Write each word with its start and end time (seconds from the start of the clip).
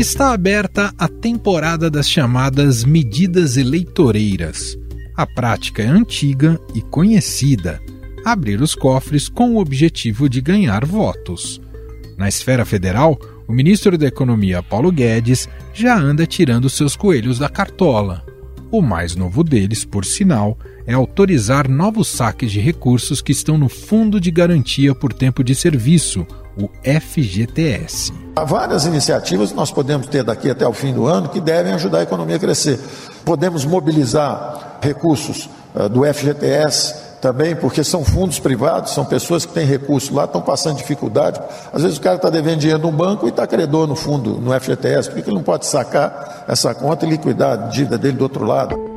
Está 0.00 0.32
aberta 0.32 0.94
a 0.96 1.06
temporada 1.06 1.90
das 1.90 2.08
chamadas 2.08 2.84
medidas 2.84 3.58
eleitoreiras. 3.58 4.74
A 5.14 5.26
prática 5.26 5.82
é 5.82 5.86
antiga 5.88 6.58
e 6.74 6.80
conhecida: 6.80 7.78
abrir 8.24 8.62
os 8.62 8.74
cofres 8.74 9.28
com 9.28 9.56
o 9.56 9.60
objetivo 9.60 10.26
de 10.26 10.40
ganhar 10.40 10.86
votos. 10.86 11.60
Na 12.16 12.28
esfera 12.28 12.64
federal, 12.64 13.18
o 13.46 13.52
ministro 13.52 13.98
da 13.98 14.06
Economia, 14.06 14.62
Paulo 14.62 14.90
Guedes, 14.90 15.46
já 15.74 15.98
anda 15.98 16.26
tirando 16.26 16.70
seus 16.70 16.96
coelhos 16.96 17.38
da 17.38 17.50
cartola. 17.50 18.24
O 18.72 18.80
mais 18.80 19.16
novo 19.16 19.42
deles, 19.42 19.84
por 19.84 20.04
sinal, 20.04 20.56
é 20.86 20.94
autorizar 20.94 21.68
novos 21.68 22.06
saques 22.06 22.52
de 22.52 22.60
recursos 22.60 23.20
que 23.20 23.32
estão 23.32 23.58
no 23.58 23.68
Fundo 23.68 24.20
de 24.20 24.30
Garantia 24.30 24.94
por 24.94 25.12
Tempo 25.12 25.42
de 25.42 25.56
Serviço, 25.56 26.24
o 26.56 26.68
FGTS. 26.84 28.12
Há 28.36 28.44
várias 28.44 28.84
iniciativas 28.84 29.50
que 29.50 29.56
nós 29.56 29.72
podemos 29.72 30.06
ter 30.06 30.22
daqui 30.22 30.48
até 30.48 30.64
o 30.68 30.72
fim 30.72 30.94
do 30.94 31.06
ano 31.06 31.28
que 31.28 31.40
devem 31.40 31.72
ajudar 31.72 31.98
a 31.98 32.02
economia 32.04 32.36
a 32.36 32.38
crescer. 32.38 32.78
Podemos 33.24 33.64
mobilizar 33.64 34.78
recursos 34.80 35.50
uh, 35.74 35.88
do 35.88 36.04
FGTS 36.04 37.09
também, 37.20 37.54
porque 37.54 37.84
são 37.84 38.04
fundos 38.04 38.38
privados, 38.38 38.92
são 38.92 39.04
pessoas 39.04 39.44
que 39.44 39.52
têm 39.52 39.66
recursos 39.66 40.10
lá, 40.10 40.24
estão 40.24 40.40
passando 40.40 40.78
dificuldade. 40.78 41.40
Às 41.72 41.82
vezes 41.82 41.98
o 41.98 42.00
cara 42.00 42.16
está 42.16 42.30
devendo 42.30 42.60
dinheiro 42.60 42.82
no 42.82 42.90
banco 42.90 43.26
e 43.26 43.28
está 43.28 43.46
credor 43.46 43.86
no 43.86 43.94
fundo, 43.94 44.40
no 44.40 44.58
FGTS, 44.58 45.10
por 45.10 45.22
que 45.22 45.28
ele 45.28 45.36
não 45.36 45.42
pode 45.42 45.66
sacar 45.66 46.44
essa 46.48 46.74
conta 46.74 47.06
e 47.06 47.10
liquidar 47.10 47.52
a 47.52 47.56
dívida 47.68 47.98
dele 47.98 48.16
do 48.16 48.22
outro 48.22 48.44
lado? 48.44 48.90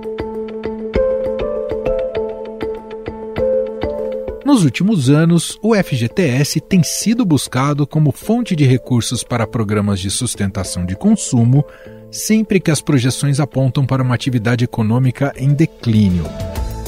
Nos 4.45 4.63
últimos 4.63 5.09
anos, 5.09 5.57
o 5.61 5.73
FGTS 5.73 6.61
tem 6.61 6.83
sido 6.83 7.25
buscado 7.25 7.87
como 7.87 8.11
fonte 8.11 8.55
de 8.55 8.65
recursos 8.65 9.23
para 9.23 9.47
programas 9.47 9.99
de 9.99 10.11
sustentação 10.11 10.85
de 10.85 10.95
consumo, 10.95 11.65
sempre 12.11 12.59
que 12.59 12.69
as 12.69 12.79
projeções 12.79 13.39
apontam 13.39 13.85
para 13.85 14.03
uma 14.03 14.13
atividade 14.13 14.63
econômica 14.63 15.33
em 15.35 15.53
declínio. 15.53 16.25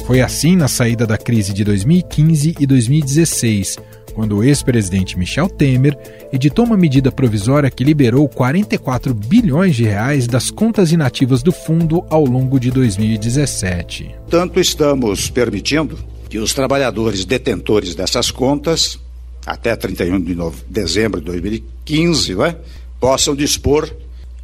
Foi 0.06 0.20
assim 0.20 0.54
na 0.54 0.68
saída 0.68 1.04
da 1.04 1.18
crise 1.18 1.52
de 1.52 1.64
2015 1.64 2.54
e 2.60 2.64
2016, 2.64 3.76
quando 4.14 4.36
o 4.36 4.44
ex-presidente 4.44 5.18
Michel 5.18 5.48
Temer 5.48 5.98
editou 6.32 6.64
uma 6.64 6.76
medida 6.76 7.10
provisória 7.10 7.68
que 7.68 7.82
liberou 7.82 8.28
44 8.28 9.12
bilhões 9.12 9.74
de 9.74 9.82
reais 9.82 10.28
das 10.28 10.48
contas 10.48 10.92
inativas 10.92 11.42
do 11.42 11.50
fundo 11.50 12.04
ao 12.08 12.24
longo 12.24 12.60
de 12.60 12.70
2017. 12.70 14.14
Tanto 14.30 14.60
estamos 14.60 15.28
permitindo 15.28 15.98
que 16.30 16.38
os 16.38 16.54
trabalhadores 16.54 17.24
detentores 17.24 17.96
dessas 17.96 18.30
contas, 18.30 19.00
até 19.44 19.74
31 19.74 20.20
de 20.20 20.36
dezembro 20.68 21.18
de 21.18 21.26
2015, 21.26 22.36
né, 22.36 22.54
possam 23.00 23.34
dispor 23.34 23.90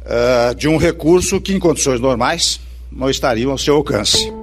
uh, 0.01 0.53
de 0.55 0.67
um 0.67 0.75
recurso 0.75 1.39
que, 1.39 1.53
em 1.53 1.59
condições 1.59 2.01
normais, 2.01 2.59
não 2.91 3.09
estariam 3.09 3.49
ao 3.51 3.57
seu 3.57 3.77
alcance. 3.77 4.42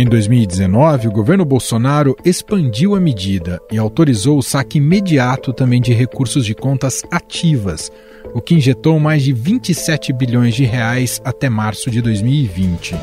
Em 0.00 0.06
2019, 0.06 1.08
o 1.08 1.12
governo 1.12 1.44
Bolsonaro 1.44 2.16
expandiu 2.24 2.96
a 2.96 3.00
medida 3.00 3.60
e 3.70 3.76
autorizou 3.76 4.38
o 4.38 4.42
saque 4.42 4.78
imediato 4.78 5.52
também 5.52 5.78
de 5.78 5.92
recursos 5.92 6.46
de 6.46 6.54
contas 6.54 7.02
ativas, 7.10 7.92
o 8.32 8.40
que 8.40 8.54
injetou 8.54 8.98
mais 8.98 9.22
de 9.22 9.34
27 9.34 10.10
bilhões 10.14 10.54
de 10.54 10.64
reais 10.64 11.20
até 11.22 11.50
março 11.50 11.90
de 11.90 12.00
2020. 12.00 12.94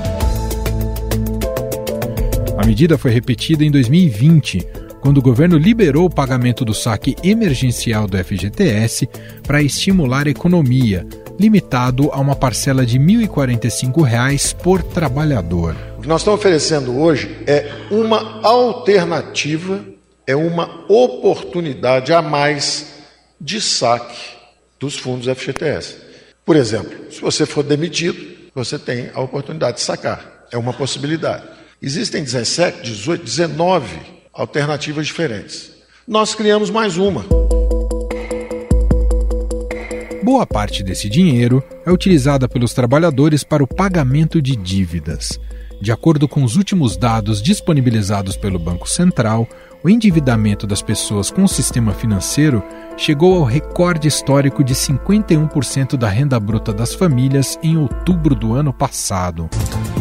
A 2.57 2.65
medida 2.65 2.97
foi 2.97 3.11
repetida 3.11 3.63
em 3.63 3.69
2020, 3.69 4.67
quando 4.99 5.19
o 5.19 5.21
governo 5.21 5.55
liberou 5.55 6.05
o 6.05 6.09
pagamento 6.09 6.65
do 6.65 6.73
saque 6.73 7.15
emergencial 7.23 8.07
do 8.07 8.17
FGTS 8.17 9.07
para 9.43 9.61
estimular 9.61 10.25
a 10.25 10.31
economia, 10.31 11.05
limitado 11.39 12.09
a 12.11 12.19
uma 12.19 12.35
parcela 12.35 12.85
de 12.85 12.99
1.045 12.99 14.01
reais 14.03 14.53
por 14.53 14.81
trabalhador. 14.81 15.75
O 15.97 16.01
que 16.01 16.07
nós 16.07 16.21
estamos 16.21 16.39
oferecendo 16.39 16.99
hoje 16.99 17.37
é 17.45 17.69
uma 17.91 18.41
alternativa, 18.43 19.83
é 20.25 20.35
uma 20.35 20.85
oportunidade 20.87 22.11
a 22.13 22.21
mais 22.21 22.93
de 23.39 23.61
saque 23.61 24.17
dos 24.79 24.97
fundos 24.97 25.27
FGTS. 25.27 25.97
Por 26.45 26.55
exemplo, 26.55 27.11
se 27.11 27.19
você 27.21 27.45
for 27.45 27.63
demitido, 27.63 28.37
você 28.55 28.79
tem 28.79 29.09
a 29.13 29.21
oportunidade 29.21 29.77
de 29.77 29.83
sacar. 29.83 30.47
É 30.51 30.57
uma 30.57 30.73
possibilidade. 30.73 31.43
Existem 31.81 32.23
17, 32.23 32.81
18, 32.81 33.23
19 33.23 33.99
alternativas 34.33 35.05
diferentes. 35.05 35.71
Nós 36.07 36.33
criamos 36.33 36.69
mais 36.69 36.97
uma. 36.97 37.25
Boa 40.27 40.45
parte 40.45 40.83
desse 40.83 41.07
dinheiro 41.07 41.63
é 41.85 41.89
utilizada 41.89 42.49
pelos 42.49 42.73
trabalhadores 42.73 43.45
para 43.45 43.63
o 43.63 43.67
pagamento 43.67 44.41
de 44.41 44.57
dívidas. 44.57 45.39
De 45.81 45.89
acordo 45.89 46.27
com 46.27 46.43
os 46.43 46.57
últimos 46.57 46.97
dados 46.97 47.41
disponibilizados 47.41 48.35
pelo 48.35 48.59
Banco 48.59 48.89
Central, 48.89 49.47
o 49.83 49.89
endividamento 49.89 50.65
das 50.65 50.81
pessoas 50.81 51.29
com 51.29 51.43
o 51.43 51.47
sistema 51.47 51.93
financeiro 51.93 52.63
chegou 52.97 53.37
ao 53.37 53.43
recorde 53.43 54.07
histórico 54.07 54.63
de 54.63 54.73
51% 54.73 55.95
da 55.95 56.09
renda 56.09 56.39
bruta 56.39 56.73
das 56.73 56.93
famílias 56.93 57.59
em 57.61 57.77
outubro 57.77 58.33
do 58.33 58.53
ano 58.53 58.73
passado. 58.73 59.49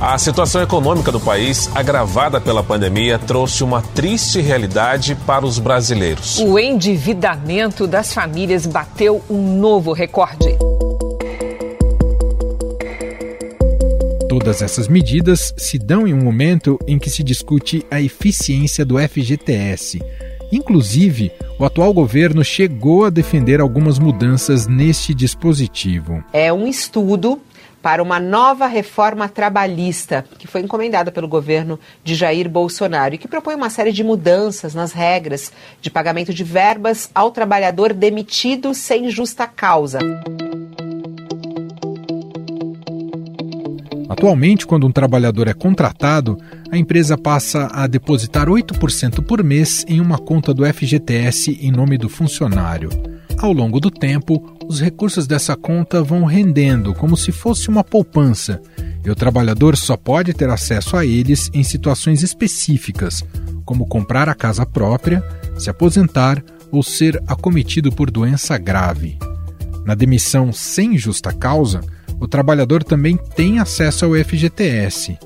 A 0.01 0.17
situação 0.19 0.63
econômica 0.63 1.13
do 1.13 1.21
país, 1.21 1.71
agravada 1.75 2.41
pela 2.41 2.63
pandemia, 2.63 3.19
trouxe 3.19 3.63
uma 3.63 3.83
triste 3.83 4.41
realidade 4.41 5.15
para 5.27 5.45
os 5.45 5.59
brasileiros. 5.59 6.39
O 6.39 6.59
endividamento 6.59 7.87
das 7.87 8.13
famílias 8.13 8.67
bateu 8.67 9.23
um 9.29 9.59
novo 9.59 9.93
recorde. 9.93 10.57
Todas 14.39 14.61
essas 14.61 14.87
medidas 14.87 15.55
se 15.57 15.79
dão 15.79 16.07
em 16.07 16.13
um 16.13 16.23
momento 16.23 16.79
em 16.87 16.99
que 16.99 17.09
se 17.09 17.25
discute 17.25 17.87
a 17.91 18.03
eficiência 18.03 18.85
do 18.85 18.99
FGTS. 18.99 19.99
Inclusive, 20.53 21.33
o 21.59 21.65
atual 21.65 21.91
governo 21.95 22.45
chegou 22.45 23.07
a 23.07 23.11
defender 23.11 23.63
algumas 23.63 23.99
mudanças 23.99 24.67
neste 24.67 25.15
dispositivo. 25.15 26.23
É 26.35 26.53
um 26.53 26.67
estudo 26.67 27.41
para 27.81 28.03
uma 28.03 28.21
nova 28.21 28.67
reforma 28.67 29.27
trabalhista 29.27 30.23
que 30.39 30.47
foi 30.47 30.61
encomendada 30.61 31.11
pelo 31.11 31.27
governo 31.27 31.81
de 32.05 32.15
Jair 32.15 32.47
Bolsonaro 32.47 33.15
e 33.15 33.19
que 33.19 33.27
propõe 33.27 33.55
uma 33.55 33.71
série 33.71 33.91
de 33.91 34.05
mudanças 34.05 34.75
nas 34.75 34.93
regras 34.93 35.51
de 35.81 35.91
pagamento 35.91 36.35
de 36.35 36.45
verbas 36.45 37.09
ao 37.15 37.31
trabalhador 37.31 37.95
demitido 37.95 38.75
sem 38.75 39.09
justa 39.09 39.47
causa. 39.47 39.99
Atualmente, 44.17 44.67
quando 44.67 44.87
um 44.87 44.91
trabalhador 44.91 45.47
é 45.47 45.53
contratado, 45.53 46.39
a 46.71 46.79
empresa 46.79 47.19
passa 47.19 47.69
a 47.71 47.87
depositar 47.87 48.49
8% 48.49 49.23
por 49.23 49.45
mês 49.45 49.85
em 49.87 50.01
uma 50.01 50.17
conta 50.17 50.55
do 50.55 50.65
FGTS 50.65 51.59
em 51.61 51.71
nome 51.71 51.99
do 51.99 52.09
funcionário. 52.09 52.89
Ao 53.37 53.53
longo 53.53 53.79
do 53.79 53.91
tempo, 53.91 54.57
os 54.67 54.81
recursos 54.81 55.27
dessa 55.27 55.55
conta 55.55 56.03
vão 56.03 56.25
rendendo 56.25 56.95
como 56.95 57.15
se 57.15 57.31
fosse 57.31 57.69
uma 57.69 57.85
poupança, 57.85 58.59
e 59.05 59.11
o 59.11 59.15
trabalhador 59.15 59.77
só 59.77 59.99
pode 59.99 60.33
ter 60.33 60.49
acesso 60.49 60.97
a 60.97 61.05
eles 61.05 61.51
em 61.53 61.63
situações 61.63 62.23
específicas, 62.23 63.23
como 63.67 63.87
comprar 63.87 64.31
a 64.31 64.35
casa 64.35 64.65
própria, 64.65 65.23
se 65.59 65.69
aposentar 65.69 66.43
ou 66.73 66.83
ser 66.83 67.23
acometido 67.27 67.93
por 67.93 68.11
doença 68.11 68.57
grave. 68.57 69.19
Na 69.85 69.95
demissão 69.95 70.55
sem 70.55 70.97
justa 70.97 71.35
causa, 71.35 71.83
o 72.21 72.27
trabalhador 72.27 72.83
também 72.83 73.17
tem 73.35 73.59
acesso 73.59 74.05
ao 74.05 74.15
FGTS. 74.15 75.19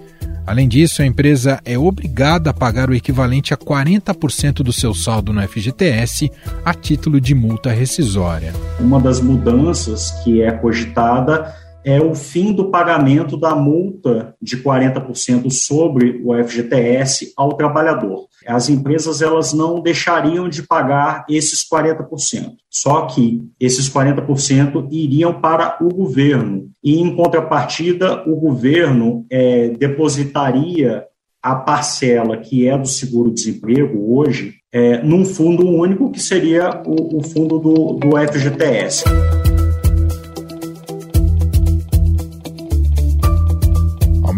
Além 0.46 0.66
disso, 0.66 1.00
a 1.00 1.06
empresa 1.06 1.60
é 1.64 1.78
obrigada 1.78 2.50
a 2.50 2.54
pagar 2.54 2.90
o 2.90 2.94
equivalente 2.94 3.54
a 3.54 3.56
40% 3.56 4.62
do 4.62 4.72
seu 4.72 4.92
saldo 4.92 5.32
no 5.32 5.46
FGTS 5.46 6.30
a 6.64 6.74
título 6.74 7.20
de 7.20 7.34
multa 7.34 7.70
rescisória. 7.70 8.52
Uma 8.80 8.98
das 8.98 9.20
mudanças 9.20 10.10
que 10.24 10.42
é 10.42 10.50
cogitada 10.50 11.54
é 11.84 12.00
o 12.00 12.14
fim 12.14 12.52
do 12.52 12.70
pagamento 12.70 13.36
da 13.36 13.54
multa 13.54 14.34
de 14.40 14.56
40% 14.58 15.50
sobre 15.50 16.20
o 16.24 16.32
FGTS 16.44 17.32
ao 17.36 17.54
trabalhador. 17.54 18.26
As 18.46 18.68
empresas 18.68 19.22
elas 19.22 19.52
não 19.52 19.80
deixariam 19.80 20.48
de 20.48 20.62
pagar 20.62 21.24
esses 21.28 21.66
40%. 21.68 22.52
Só 22.70 23.02
que 23.06 23.42
esses 23.58 23.88
40% 23.88 24.88
iriam 24.90 25.40
para 25.40 25.76
o 25.80 25.88
governo. 25.88 26.70
E, 26.82 27.00
em 27.00 27.14
contrapartida, 27.14 28.22
o 28.26 28.36
governo 28.36 29.26
é, 29.30 29.68
depositaria 29.68 31.04
a 31.42 31.54
parcela 31.54 32.36
que 32.36 32.66
é 32.68 32.76
do 32.76 32.86
seguro-desemprego 32.86 34.14
hoje 34.18 34.56
é, 34.72 35.02
num 35.02 35.24
fundo 35.24 35.66
único, 35.66 36.10
que 36.10 36.20
seria 36.20 36.82
o, 36.86 37.18
o 37.18 37.22
fundo 37.22 37.58
do, 37.58 37.94
do 37.94 38.10
FGTS. 38.16 39.04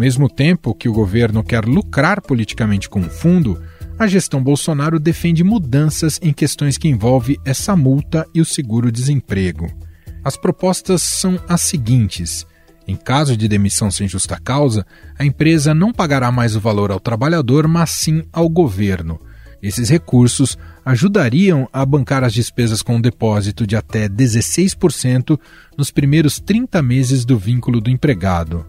Mesmo 0.02 0.28
tempo 0.28 0.74
que 0.74 0.88
o 0.88 0.92
governo 0.92 1.44
quer 1.44 1.64
lucrar 1.64 2.20
politicamente 2.20 2.90
com 2.90 3.02
o 3.02 3.08
fundo, 3.08 3.62
a 3.96 4.04
gestão 4.08 4.42
Bolsonaro 4.42 4.98
defende 4.98 5.44
mudanças 5.44 6.18
em 6.20 6.32
questões 6.32 6.76
que 6.76 6.88
envolvem 6.88 7.38
essa 7.44 7.76
multa 7.76 8.26
e 8.34 8.40
o 8.40 8.44
seguro-desemprego. 8.44 9.70
As 10.24 10.36
propostas 10.36 11.02
são 11.02 11.38
as 11.48 11.60
seguintes: 11.60 12.44
em 12.88 12.96
caso 12.96 13.36
de 13.36 13.46
demissão 13.46 13.92
sem 13.92 14.08
justa 14.08 14.40
causa, 14.42 14.84
a 15.16 15.24
empresa 15.24 15.72
não 15.72 15.92
pagará 15.92 16.32
mais 16.32 16.56
o 16.56 16.60
valor 16.60 16.90
ao 16.90 16.98
trabalhador, 16.98 17.68
mas 17.68 17.90
sim 17.90 18.24
ao 18.32 18.48
governo. 18.48 19.20
Esses 19.62 19.88
recursos 19.88 20.58
ajudariam 20.84 21.68
a 21.72 21.86
bancar 21.86 22.24
as 22.24 22.34
despesas 22.34 22.82
com 22.82 22.96
um 22.96 23.00
depósito 23.00 23.64
de 23.64 23.76
até 23.76 24.08
16% 24.08 25.38
nos 25.78 25.92
primeiros 25.92 26.40
30 26.40 26.82
meses 26.82 27.24
do 27.24 27.38
vínculo 27.38 27.80
do 27.80 27.88
empregado. 27.88 28.66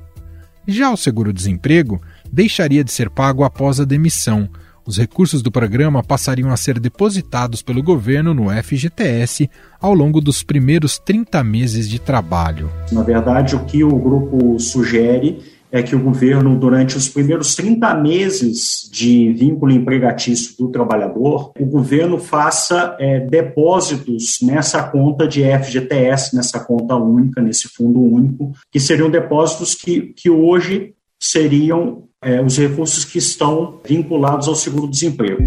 Já 0.67 0.91
o 0.91 0.97
seguro-desemprego 0.97 2.01
deixaria 2.31 2.83
de 2.83 2.91
ser 2.91 3.09
pago 3.09 3.43
após 3.43 3.79
a 3.79 3.85
demissão. 3.85 4.49
Os 4.85 4.97
recursos 4.97 5.41
do 5.41 5.51
programa 5.51 6.03
passariam 6.03 6.51
a 6.51 6.57
ser 6.57 6.77
depositados 6.77 7.61
pelo 7.61 7.81
governo 7.81 8.33
no 8.33 8.49
FGTS 8.49 9.49
ao 9.79 9.93
longo 9.93 10.19
dos 10.19 10.43
primeiros 10.43 10.99
30 10.99 11.41
meses 11.43 11.89
de 11.89 11.99
trabalho. 11.99 12.69
Na 12.91 13.01
verdade, 13.01 13.55
o 13.55 13.63
que 13.63 13.83
o 13.83 13.97
grupo 13.97 14.59
sugere 14.59 15.41
é 15.73 15.81
que 15.81 15.95
o 15.95 15.99
governo, 15.99 16.55
durante 16.55 16.95
os 16.95 17.09
primeiros 17.09 17.55
30 17.55 17.95
meses 17.95 18.87
de 18.91 19.33
vínculo 19.33 19.71
empregatício 19.71 20.55
do 20.55 20.67
trabalhador, 20.67 21.51
o 21.59 21.65
governo 21.65 22.19
faça 22.19 22.95
é, 22.99 23.21
depósitos 23.21 24.37
nessa 24.43 24.83
conta 24.83 25.27
de 25.27 25.41
FGTS, 25.41 26.35
nessa 26.35 26.59
conta 26.59 26.95
única, 26.95 27.41
nesse 27.41 27.67
fundo 27.69 27.99
único, 27.99 28.51
que 28.71 28.79
seriam 28.79 29.09
depósitos 29.09 29.73
que, 29.73 30.13
que 30.15 30.29
hoje 30.29 30.93
seriam 31.19 32.03
é, 32.21 32.39
os 32.39 32.55
recursos 32.55 33.03
que 33.03 33.17
estão 33.17 33.79
vinculados 33.83 34.47
ao 34.47 34.53
seguro-desemprego. 34.53 35.41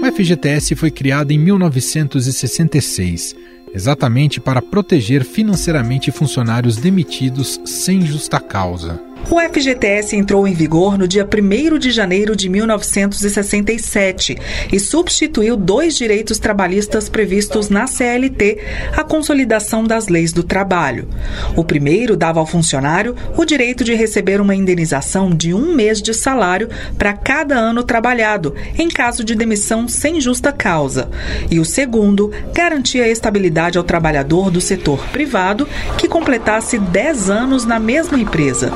O 0.00 0.12
FGTS 0.12 0.76
foi 0.76 0.92
criado 0.92 1.32
em 1.32 1.38
1966 1.40 3.34
exatamente 3.74 4.40
para 4.40 4.62
proteger 4.62 5.24
financeiramente 5.24 6.10
funcionários 6.10 6.76
demitidos 6.76 7.60
sem 7.64 8.06
justa 8.06 8.40
causa. 8.40 9.07
O 9.30 9.38
FGTS 9.38 10.16
entrou 10.16 10.48
em 10.48 10.54
vigor 10.54 10.96
no 10.96 11.06
dia 11.06 11.26
1 11.26 11.78
de 11.78 11.90
janeiro 11.90 12.34
de 12.34 12.48
1967 12.48 14.38
e 14.72 14.80
substituiu 14.80 15.54
dois 15.54 15.94
direitos 15.96 16.38
trabalhistas 16.38 17.10
previstos 17.10 17.68
na 17.68 17.86
CLT, 17.86 18.58
a 18.96 19.04
consolidação 19.04 19.84
das 19.84 20.08
leis 20.08 20.32
do 20.32 20.42
trabalho. 20.42 21.06
O 21.54 21.62
primeiro 21.62 22.16
dava 22.16 22.40
ao 22.40 22.46
funcionário 22.46 23.14
o 23.36 23.44
direito 23.44 23.84
de 23.84 23.94
receber 23.94 24.40
uma 24.40 24.54
indenização 24.54 25.28
de 25.30 25.52
um 25.52 25.74
mês 25.74 26.00
de 26.00 26.14
salário 26.14 26.70
para 26.96 27.12
cada 27.12 27.54
ano 27.54 27.82
trabalhado, 27.82 28.54
em 28.78 28.88
caso 28.88 29.22
de 29.22 29.34
demissão 29.34 29.86
sem 29.86 30.22
justa 30.22 30.50
causa. 30.52 31.10
E 31.50 31.60
o 31.60 31.66
segundo 31.66 32.32
garantia 32.54 33.04
a 33.04 33.08
estabilidade 33.08 33.76
ao 33.76 33.84
trabalhador 33.84 34.50
do 34.50 34.60
setor 34.60 35.06
privado 35.08 35.68
que 35.98 36.08
completasse 36.08 36.78
10 36.78 37.28
anos 37.28 37.66
na 37.66 37.78
mesma 37.78 38.18
empresa. 38.18 38.72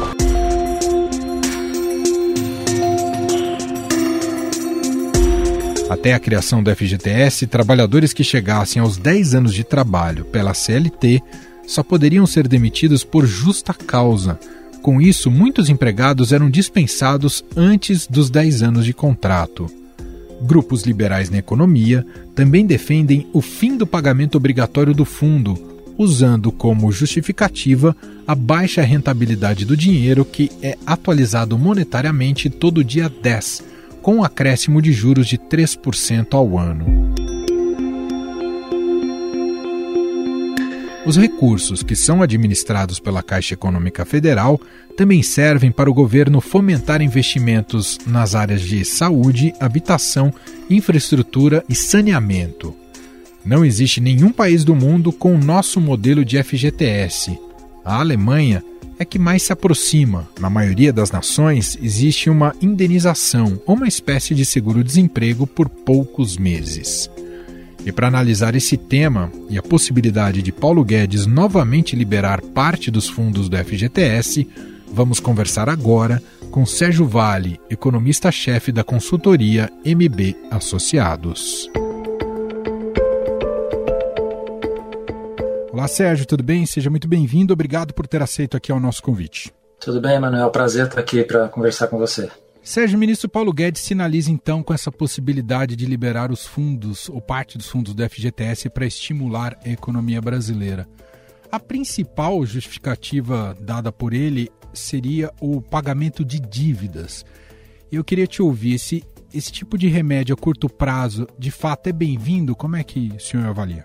Até 6.03 6.15
a 6.15 6.19
criação 6.19 6.61
do 6.61 6.75
FGTS, 6.75 7.47
trabalhadores 7.47 8.13
que 8.13 8.25
chegassem 8.25 8.83
aos 8.83 8.97
10 8.97 9.37
anos 9.37 9.55
de 9.55 9.63
trabalho 9.63 10.25
pela 10.25 10.53
CLT 10.53 11.23
só 11.65 11.85
poderiam 11.85 12.27
ser 12.27 12.49
demitidos 12.49 13.05
por 13.05 13.25
justa 13.25 13.73
causa. 13.73 14.37
Com 14.83 15.01
isso, 15.01 15.31
muitos 15.31 15.69
empregados 15.69 16.33
eram 16.33 16.51
dispensados 16.51 17.45
antes 17.57 18.09
dos 18.09 18.31
10 18.31 18.65
anos 18.65 18.85
de 18.85 18.93
contrato. 18.93 19.71
Grupos 20.41 20.83
liberais 20.83 21.31
na 21.31 21.39
economia 21.39 22.05
também 22.35 22.67
defendem 22.67 23.29
o 23.33 23.41
fim 23.41 23.77
do 23.77 23.87
pagamento 23.87 24.35
obrigatório 24.35 24.93
do 24.93 25.05
fundo, 25.05 25.57
usando 25.97 26.51
como 26.51 26.91
justificativa 26.91 27.97
a 28.27 28.35
baixa 28.35 28.83
rentabilidade 28.83 29.65
do 29.65 29.77
dinheiro 29.77 30.25
que 30.25 30.51
é 30.61 30.77
atualizado 30.85 31.57
monetariamente 31.57 32.51
todo 32.51 32.83
dia 32.83 33.09
10 33.09 33.71
com 34.03 34.17
um 34.17 34.25
acréscimo 34.25 34.83
de 34.83 34.93
juros 34.93 35.27
de 35.27 35.39
3% 35.39 36.35
ao 36.35 36.59
ano. 36.59 36.85
Os 41.05 41.17
recursos 41.17 41.83
que 41.83 41.97
são 41.97 42.23
administrados 42.23 43.01
pela 43.01 43.23
Caixa 43.23 43.55
Econômica 43.55 44.05
Federal 44.05 44.61
também 44.97 45.23
servem 45.23 45.73
para 45.73 45.91
o 45.91 45.95
governo 45.95 46.41
fomentar 46.41 47.03
investimentos 47.03 47.99
nas 48.07 48.35
áreas 48.35 48.61
de 48.61 48.85
saúde, 48.85 49.53
habitação, 49.59 50.33
infraestrutura 50.71 51.65
e 51.69 51.75
saneamento. 51.75 52.77
Não 53.45 53.65
existe 53.65 54.01
nenhum 54.01 54.31
país 54.31 54.63
do 54.63 54.77
mundo 54.77 55.13
com 55.13 55.35
o 55.35 55.39
nosso 55.39 55.81
modelo 55.81 56.25
de 56.25 56.41
FGTS. 56.41 57.37
A 57.85 57.99
Alemanha 57.99 58.63
é 59.03 59.05
que 59.05 59.19
mais 59.19 59.43
se 59.43 59.53
aproxima. 59.53 60.29
Na 60.41 60.49
maioria 60.49 60.93
das 60.93 61.11
nações, 61.11 61.77
existe 61.83 62.31
uma 62.31 62.55
indenização 62.61 63.61
ou 63.67 63.75
uma 63.75 63.89
espécie 63.89 64.35
de 64.35 64.47
seguro-desemprego 64.47 65.47
por 65.47 65.69
poucos 65.69 66.37
meses. 66.37 67.11
E 67.85 67.91
para 67.91 68.07
analisar 68.07 68.55
esse 68.55 68.77
tema 68.77 69.31
e 69.51 69.59
a 69.59 69.63
possibilidade 69.63 70.41
de 70.41 70.53
Paulo 70.53 70.85
Guedes 70.85 71.27
novamente 71.27 71.97
liberar 71.97 72.41
parte 72.41 72.91
dos 72.91 73.09
fundos 73.09 73.49
do 73.49 73.57
FGTS, 73.57 74.47
vamos 74.93 75.19
conversar 75.19 75.69
agora 75.69 76.23
com 76.51 76.65
Sérgio 76.65 77.07
Vale, 77.07 77.59
economista-chefe 77.69 78.71
da 78.71 78.85
consultoria 78.85 79.69
MB 79.85 80.37
Associados. 80.51 81.69
Olá, 85.83 85.89
Sérgio, 85.89 86.25
tudo 86.25 86.45
bem? 86.45 86.65
Seja 86.65 86.89
muito 86.89 87.09
bem-vindo. 87.09 87.53
Obrigado 87.53 87.93
por 87.93 88.07
ter 88.07 88.23
aceito 88.23 88.57
aqui 88.57 88.71
ao 88.71 88.79
nosso 88.79 89.03
convite. 89.03 89.53
Tudo 89.81 90.01
bem, 90.01 90.17
Manuel. 90.17 90.49
Prazer 90.49 90.87
estar 90.87 91.01
aqui 91.01 91.25
para 91.25 91.49
conversar 91.49 91.89
com 91.89 91.99
você. 91.99 92.31
Sérgio, 92.63 92.97
o 92.97 93.01
ministro 93.01 93.29
Paulo 93.29 93.53
Guedes 93.53 93.83
sinaliza 93.83 94.31
então 94.31 94.63
com 94.63 94.73
essa 94.73 94.93
possibilidade 94.93 95.75
de 95.75 95.85
liberar 95.85 96.31
os 96.31 96.47
fundos, 96.47 97.09
ou 97.09 97.21
parte 97.21 97.59
dos 97.59 97.69
fundos 97.69 97.95
do 97.95 98.09
FGTS, 98.09 98.71
para 98.71 98.87
estimular 98.87 99.59
a 99.67 99.71
economia 99.71 100.21
brasileira. 100.21 100.87
A 101.51 101.59
principal 101.59 102.47
justificativa 102.47 103.57
dada 103.61 103.91
por 103.91 104.15
ele 104.15 104.53
seria 104.73 105.33
o 105.41 105.61
pagamento 105.61 106.25
de 106.25 106.39
dívidas. 106.39 107.25
Eu 107.91 108.05
queria 108.05 108.29
te 108.29 108.41
ouvir 108.41 108.79
se 108.79 109.03
esse 109.35 109.51
tipo 109.51 109.77
de 109.77 109.89
remédio 109.89 110.33
a 110.33 110.39
curto 110.39 110.69
prazo 110.69 111.27
de 111.37 111.51
fato 111.51 111.89
é 111.89 111.93
bem-vindo. 111.93 112.55
Como 112.55 112.77
é 112.77 112.85
que 112.85 113.13
o 113.17 113.21
senhor 113.21 113.47
avalia? 113.47 113.85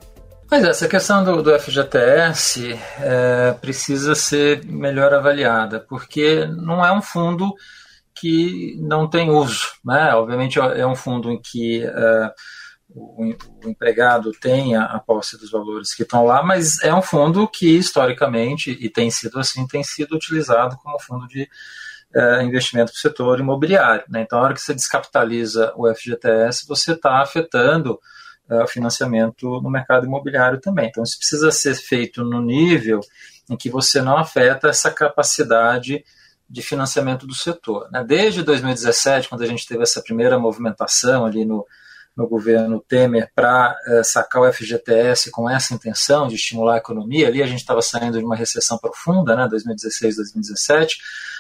Pois 0.50 0.64
é, 0.64 0.70
essa 0.70 0.88
questão 0.88 1.26
do, 1.26 1.44
do 1.44 1.60
FGTS 1.60 2.80
é, 3.02 3.52
precisa 3.60 4.16
ser 4.16 4.64
melhor 4.66 5.14
avaliada, 5.14 5.82
porque 5.82 6.46
não 6.46 6.86
é 6.86 6.92
um 6.92 7.02
fundo 7.02 7.54
que 8.16 8.78
não 8.80 9.10
tem 9.10 9.30
uso. 9.30 9.68
Né? 9.84 10.16
Obviamente 10.16 10.58
é 10.58 10.88
um 10.88 10.96
fundo 10.96 11.30
em 11.30 11.42
que 11.42 11.84
é, 11.84 12.34
o, 12.90 13.26
o, 13.26 13.70
empregado 13.70 14.32
tem 14.40 14.74
a, 14.74 14.86
a, 14.86 15.00
posse 15.00 15.38
dos 15.38 15.52
valores 15.52 15.94
que 15.94 16.04
estão 16.04 16.26
lá, 16.26 16.42
mas 16.42 16.82
é 16.82 16.94
um 16.94 17.02
fundo 17.02 17.46
que 17.46 17.78
historicamente, 17.78 18.72
e 18.72 18.90
tem 18.90 19.12
sido 19.12 19.40
assim, 19.40 19.68
tem 19.68 19.84
sido 19.84 20.16
utilizado 20.16 20.78
como 20.78 20.98
fundo 20.98 21.28
de 21.28 21.46
é, 22.16 22.42
investimento 22.44 22.94
para 22.94 22.98
o 22.98 23.02
setor 23.02 23.42
imobiliário. 23.42 24.06
Né? 24.08 24.22
Então, 24.22 24.40
a 24.40 24.44
hora 24.44 24.54
que 24.54 24.62
você 24.62 24.74
descapitaliza 24.74 25.74
o 25.76 25.94
FGTS, 25.94 26.66
você 26.66 26.94
está 26.94 27.22
afetando 27.22 28.00
uh, 28.50 28.68
financiamento 28.68 29.62
no 29.62 29.70
mercado 29.70 30.06
imobiliário 30.06 30.60
também. 30.60 30.88
Então, 30.88 31.04
isso 31.04 31.18
precisa 31.18 31.52
ser 31.52 31.76
feito 31.76 32.24
no 32.24 32.42
nível 32.42 33.02
em 33.50 33.56
que 33.56 33.70
você 33.70 34.02
não 34.02 34.18
afeta 34.18 34.68
essa 34.70 34.92
capacidade 34.92 36.04
de 36.50 36.62
financiamento 36.62 37.28
do 37.28 37.34
setor. 37.34 37.90
Né? 37.92 38.04
Desde 38.04 38.42
2017, 38.42 39.30
quando 39.30 39.44
a 39.44 39.48
gente 39.48 39.68
teve 39.68 39.84
essa 39.84 40.02
primeira 40.02 40.40
movimentação 40.40 41.26
ali 41.26 41.44
no, 41.44 41.66
no 42.16 42.28
governo 42.28 42.84
Temer 42.88 43.30
para 43.36 43.78
uh, 43.88 44.04
sacar 44.04 44.42
o 44.42 44.52
FGTS 44.52 45.30
com 45.30 45.50
essa 45.50 45.74
intenção 45.74 46.28
de 46.28 46.36
estimular 46.36 46.76
a 46.76 46.78
economia, 46.78 47.28
ali 47.28 47.44
a 47.44 47.48
gente 47.48 47.60
estava 47.60 47.82
saindo 47.82 48.18
de 48.18 48.26
uma 48.26 48.36
recessão 48.36 48.78
profunda, 48.78 49.36
né, 49.36 49.48
2016, 49.48 50.16
2017, 50.16 50.98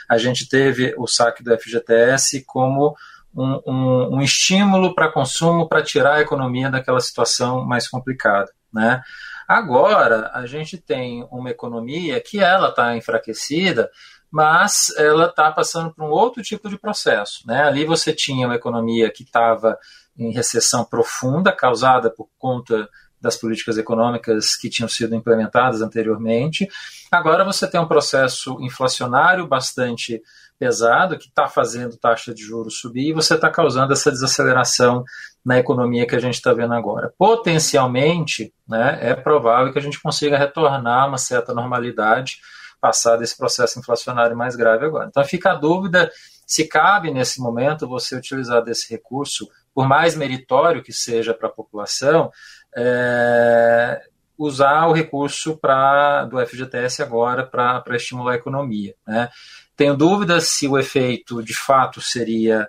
a 0.09 0.17
gente 0.17 0.47
teve 0.47 0.93
o 0.97 1.07
saque 1.07 1.43
do 1.43 1.57
FGTS 1.57 2.43
como 2.45 2.95
um, 3.37 3.61
um, 3.67 4.15
um 4.15 4.21
estímulo 4.21 4.95
para 4.95 5.11
consumo 5.11 5.69
para 5.69 5.83
tirar 5.83 6.15
a 6.15 6.21
economia 6.21 6.71
daquela 6.71 6.99
situação 6.99 7.63
mais 7.63 7.87
complicada. 7.87 8.51
Né? 8.73 9.01
Agora, 9.47 10.31
a 10.33 10.47
gente 10.47 10.77
tem 10.77 11.25
uma 11.31 11.51
economia 11.51 12.19
que 12.19 12.39
ela 12.39 12.69
está 12.69 12.97
enfraquecida, 12.97 13.89
mas 14.31 14.89
ela 14.97 15.27
está 15.27 15.51
passando 15.51 15.93
por 15.93 16.03
um 16.03 16.09
outro 16.09 16.41
tipo 16.41 16.67
de 16.67 16.77
processo. 16.77 17.45
Né? 17.45 17.61
Ali 17.61 17.85
você 17.85 18.11
tinha 18.11 18.47
uma 18.47 18.55
economia 18.55 19.11
que 19.11 19.23
estava 19.23 19.77
em 20.17 20.31
recessão 20.31 20.83
profunda, 20.83 21.51
causada 21.51 22.09
por 22.09 22.27
conta 22.39 22.89
das 23.21 23.35
políticas 23.35 23.77
econômicas 23.77 24.55
que 24.55 24.69
tinham 24.69 24.89
sido 24.89 25.15
implementadas 25.15 25.81
anteriormente. 25.81 26.67
Agora 27.11 27.43
você 27.43 27.67
tem 27.67 27.79
um 27.79 27.87
processo 27.87 28.57
inflacionário 28.61 29.47
bastante 29.47 30.21
pesado 30.59 31.17
que 31.17 31.27
está 31.27 31.47
fazendo 31.47 31.97
taxa 31.97 32.33
de 32.33 32.41
juros 32.41 32.79
subir 32.79 33.09
e 33.09 33.13
você 33.13 33.35
está 33.35 33.49
causando 33.49 33.93
essa 33.93 34.11
desaceleração 34.11 35.03
na 35.45 35.57
economia 35.57 36.07
que 36.07 36.15
a 36.15 36.19
gente 36.19 36.35
está 36.35 36.53
vendo 36.53 36.73
agora. 36.73 37.13
Potencialmente, 37.17 38.53
né, 38.67 38.97
é 39.01 39.13
provável 39.13 39.71
que 39.71 39.79
a 39.79 39.81
gente 39.81 40.01
consiga 40.01 40.37
retornar 40.37 41.03
a 41.03 41.07
uma 41.07 41.17
certa 41.17 41.53
normalidade 41.53 42.37
passado 42.79 43.23
esse 43.23 43.35
processo 43.35 43.79
inflacionário 43.79 44.37
mais 44.37 44.55
grave 44.55 44.85
agora. 44.85 45.07
Então 45.07 45.23
fica 45.23 45.51
a 45.51 45.55
dúvida 45.55 46.11
se 46.47 46.65
cabe 46.65 47.11
nesse 47.11 47.41
momento 47.41 47.87
você 47.87 48.15
utilizar 48.15 48.63
desse 48.63 48.89
recurso, 48.89 49.49
por 49.75 49.85
mais 49.85 50.15
meritório 50.15 50.81
que 50.81 50.93
seja 50.93 51.33
para 51.33 51.49
a 51.49 51.51
população, 51.51 52.31
é, 52.75 54.01
usar 54.37 54.87
o 54.87 54.93
recurso 54.93 55.57
pra, 55.57 56.23
do 56.23 56.39
FGTS 56.39 57.03
agora 57.03 57.45
para 57.45 57.83
estimular 57.97 58.31
a 58.31 58.35
economia. 58.35 58.95
Né? 59.05 59.29
Tenho 59.77 59.95
dúvidas 59.95 60.49
se 60.49 60.67
o 60.67 60.77
efeito 60.77 61.41
de 61.43 61.55
fato 61.55 62.01
seria 62.01 62.67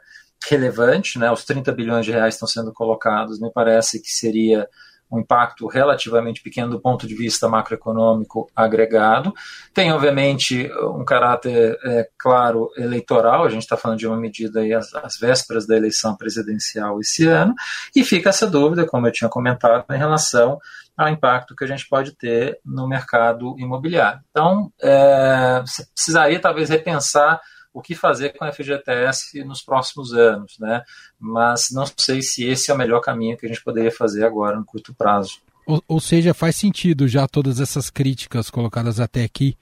relevante, 0.48 1.18
né? 1.18 1.32
os 1.32 1.44
30 1.44 1.72
bilhões 1.72 2.04
de 2.04 2.12
reais 2.12 2.34
estão 2.34 2.46
sendo 2.46 2.72
colocados, 2.72 3.40
me 3.40 3.50
parece 3.50 4.00
que 4.00 4.10
seria 4.10 4.68
um 5.10 5.20
impacto 5.20 5.66
relativamente 5.66 6.42
pequeno 6.42 6.70
do 6.70 6.80
ponto 6.80 7.06
de 7.06 7.14
vista 7.14 7.48
macroeconômico 7.48 8.50
agregado. 8.54 9.32
Tem, 9.72 9.92
obviamente, 9.92 10.70
um 10.82 11.04
caráter, 11.04 11.78
é, 11.84 12.08
claro, 12.18 12.70
eleitoral, 12.76 13.44
a 13.44 13.48
gente 13.48 13.62
está 13.62 13.76
falando 13.76 13.98
de 13.98 14.06
uma 14.06 14.16
medida 14.16 14.60
aí 14.60 14.72
às, 14.72 14.94
às, 14.94 15.18
vésperas 15.18 15.66
da 15.66 15.76
eleição 15.76 16.16
presidencial 16.16 17.00
esse 17.00 17.26
ano, 17.26 17.54
e 17.94 18.04
fica 18.04 18.28
essa 18.28 18.46
dúvida, 18.46 18.86
como 18.86 19.06
eu 19.06 19.12
tinha 19.12 19.30
comentado, 19.30 19.84
em 19.90 19.98
relação 19.98 20.58
ao 20.96 21.08
impacto 21.08 21.54
que 21.54 21.64
a 21.64 21.66
gente 21.68 21.88
pode 21.88 22.12
ter 22.16 22.58
no 22.64 22.88
mercado 22.88 23.54
imobiliário. 23.58 24.20
Então, 24.30 24.72
é, 24.82 25.62
precisaria 25.94 26.40
talvez 26.40 26.68
repensar 26.68 27.40
o 27.72 27.80
que 27.80 27.94
fazer 27.94 28.30
com 28.30 28.44
a 28.44 28.52
FGTS 28.52 29.44
nos 29.44 29.62
próximos 29.62 30.12
anos, 30.12 30.58
né? 30.58 30.82
Mas 31.18 31.68
não 31.70 31.84
sei 31.96 32.22
se 32.22 32.44
esse 32.44 32.70
é 32.70 32.74
o 32.74 32.78
melhor 32.78 33.00
caminho 33.00 33.36
que 33.36 33.46
a 33.46 33.48
gente 33.48 33.62
poderia 33.62 33.92
fazer 33.92 34.24
agora 34.24 34.56
no 34.56 34.64
curto 34.64 34.94
prazo. 34.94 35.40
Ou, 35.66 35.82
ou 35.86 36.00
seja, 36.00 36.32
faz 36.32 36.56
sentido 36.56 37.06
já 37.06 37.28
todas 37.28 37.60
essas 37.60 37.90
críticas 37.90 38.50
colocadas 38.50 38.98
até 38.98 39.22
aqui, 39.22 39.56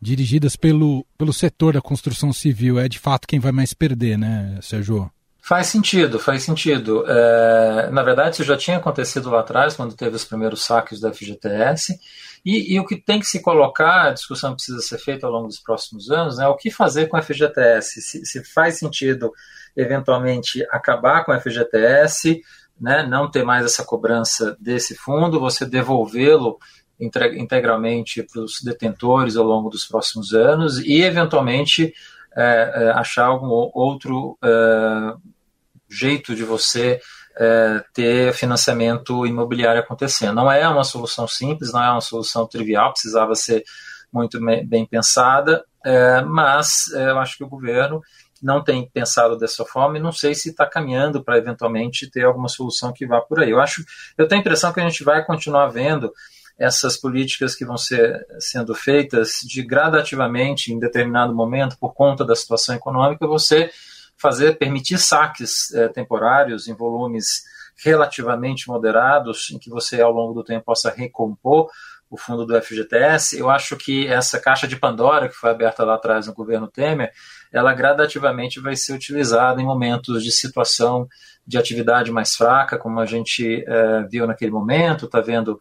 dirigidas 0.00 0.56
pelo, 0.56 1.06
pelo 1.18 1.32
setor 1.32 1.74
da 1.74 1.80
construção 1.80 2.32
civil, 2.32 2.78
é 2.78 2.88
de 2.88 2.98
fato 2.98 3.28
quem 3.28 3.38
vai 3.38 3.52
mais 3.52 3.74
perder, 3.74 4.16
né, 4.16 4.58
Sérgio? 4.62 5.10
Faz 5.42 5.68
sentido, 5.68 6.18
faz 6.18 6.42
sentido. 6.42 7.04
É, 7.08 7.90
na 7.90 8.02
verdade, 8.02 8.34
isso 8.34 8.44
já 8.44 8.56
tinha 8.56 8.76
acontecido 8.76 9.30
lá 9.30 9.40
atrás, 9.40 9.74
quando 9.74 9.96
teve 9.96 10.14
os 10.14 10.24
primeiros 10.24 10.64
saques 10.64 11.00
da 11.00 11.12
FGTS, 11.12 11.98
e, 12.44 12.74
e, 12.74 12.80
o 12.80 12.86
que 12.86 12.96
tem 12.96 13.20
que 13.20 13.26
se 13.26 13.40
colocar, 13.40 14.08
a 14.08 14.12
discussão 14.12 14.54
precisa 14.54 14.80
ser 14.80 14.98
feita 14.98 15.26
ao 15.26 15.32
longo 15.32 15.48
dos 15.48 15.58
próximos 15.58 16.10
anos, 16.10 16.38
é 16.38 16.42
né, 16.42 16.48
o 16.48 16.56
que 16.56 16.70
fazer 16.70 17.06
com 17.06 17.16
a 17.16 17.22
FGTS, 17.22 18.00
se, 18.00 18.24
se 18.24 18.44
faz 18.44 18.78
sentido 18.78 19.32
eventualmente 19.76 20.66
acabar 20.70 21.24
com 21.24 21.32
a 21.32 21.40
FGTS, 21.40 22.40
né, 22.80 23.02
não 23.06 23.30
ter 23.30 23.44
mais 23.44 23.64
essa 23.64 23.84
cobrança 23.84 24.56
desse 24.58 24.94
fundo, 24.94 25.40
você 25.40 25.66
devolvê-lo 25.66 26.58
integralmente 26.98 28.22
para 28.22 28.42
os 28.42 28.60
detentores 28.62 29.36
ao 29.36 29.44
longo 29.44 29.70
dos 29.70 29.86
próximos 29.86 30.34
anos 30.34 30.78
e, 30.78 31.02
eventualmente, 31.02 31.94
é, 32.36 32.72
é, 32.74 32.90
achar 32.90 33.26
algum 33.26 33.48
outro 33.48 34.38
é, 34.42 35.14
jeito 35.90 36.34
de 36.34 36.44
você 36.44 37.00
é, 37.36 37.84
ter 37.92 38.32
financiamento 38.32 39.26
imobiliário 39.26 39.80
acontecendo. 39.80 40.34
Não 40.34 40.50
é 40.50 40.68
uma 40.68 40.84
solução 40.84 41.26
simples, 41.26 41.72
não 41.72 41.82
é 41.82 41.90
uma 41.90 42.00
solução 42.00 42.46
trivial, 42.46 42.92
precisava 42.92 43.34
ser 43.34 43.64
muito 44.12 44.38
bem 44.66 44.86
pensada, 44.86 45.64
é, 45.84 46.20
mas 46.22 46.92
é, 46.94 47.10
eu 47.10 47.18
acho 47.18 47.38
que 47.38 47.44
o 47.44 47.48
governo 47.48 48.00
não 48.42 48.62
tem 48.62 48.88
pensado 48.88 49.36
dessa 49.36 49.64
forma 49.64 49.98
e 49.98 50.00
não 50.00 50.12
sei 50.12 50.34
se 50.34 50.50
está 50.50 50.66
caminhando 50.66 51.22
para 51.22 51.38
eventualmente 51.38 52.10
ter 52.10 52.24
alguma 52.24 52.48
solução 52.48 52.92
que 52.92 53.06
vá 53.06 53.20
por 53.20 53.40
aí. 53.40 53.50
Eu 53.50 53.60
acho, 53.60 53.84
eu 54.16 54.26
tenho 54.26 54.40
a 54.40 54.42
impressão 54.42 54.72
que 54.72 54.80
a 54.80 54.88
gente 54.88 55.04
vai 55.04 55.24
continuar 55.24 55.68
vendo 55.68 56.12
essas 56.58 56.96
políticas 56.96 57.54
que 57.54 57.64
vão 57.64 57.78
ser 57.78 58.26
sendo 58.38 58.74
feitas 58.74 59.40
de 59.46 59.62
gradativamente 59.62 60.72
em 60.72 60.78
determinado 60.78 61.34
momento 61.34 61.76
por 61.78 61.94
conta 61.94 62.24
da 62.24 62.36
situação 62.36 62.74
econômica 62.74 63.26
você 63.26 63.70
fazer 64.20 64.58
permitir 64.58 64.98
saques 64.98 65.72
é, 65.72 65.88
temporários 65.88 66.68
em 66.68 66.74
volumes 66.74 67.42
relativamente 67.82 68.68
moderados, 68.68 69.50
em 69.50 69.58
que 69.58 69.70
você 69.70 70.00
ao 70.00 70.12
longo 70.12 70.34
do 70.34 70.44
tempo 70.44 70.66
possa 70.66 70.90
recompor 70.90 71.68
o 72.10 72.16
fundo 72.16 72.44
do 72.44 72.60
FGTS. 72.60 73.38
Eu 73.38 73.48
acho 73.48 73.76
que 73.76 74.06
essa 74.06 74.38
caixa 74.40 74.66
de 74.66 74.76
Pandora 74.76 75.28
que 75.28 75.34
foi 75.34 75.50
aberta 75.50 75.84
lá 75.84 75.94
atrás 75.94 76.26
no 76.26 76.34
governo 76.34 76.68
Temer, 76.68 77.10
ela 77.52 77.72
gradativamente 77.72 78.60
vai 78.60 78.76
ser 78.76 78.92
utilizada 78.92 79.62
em 79.62 79.64
momentos 79.64 80.22
de 80.22 80.32
situação 80.32 81.08
de 81.46 81.56
atividade 81.56 82.10
mais 82.10 82.34
fraca, 82.34 82.76
como 82.76 83.00
a 83.00 83.06
gente 83.06 83.64
é, 83.66 84.02
viu 84.10 84.26
naquele 84.26 84.50
momento, 84.50 85.06
está 85.06 85.20
vendo 85.20 85.58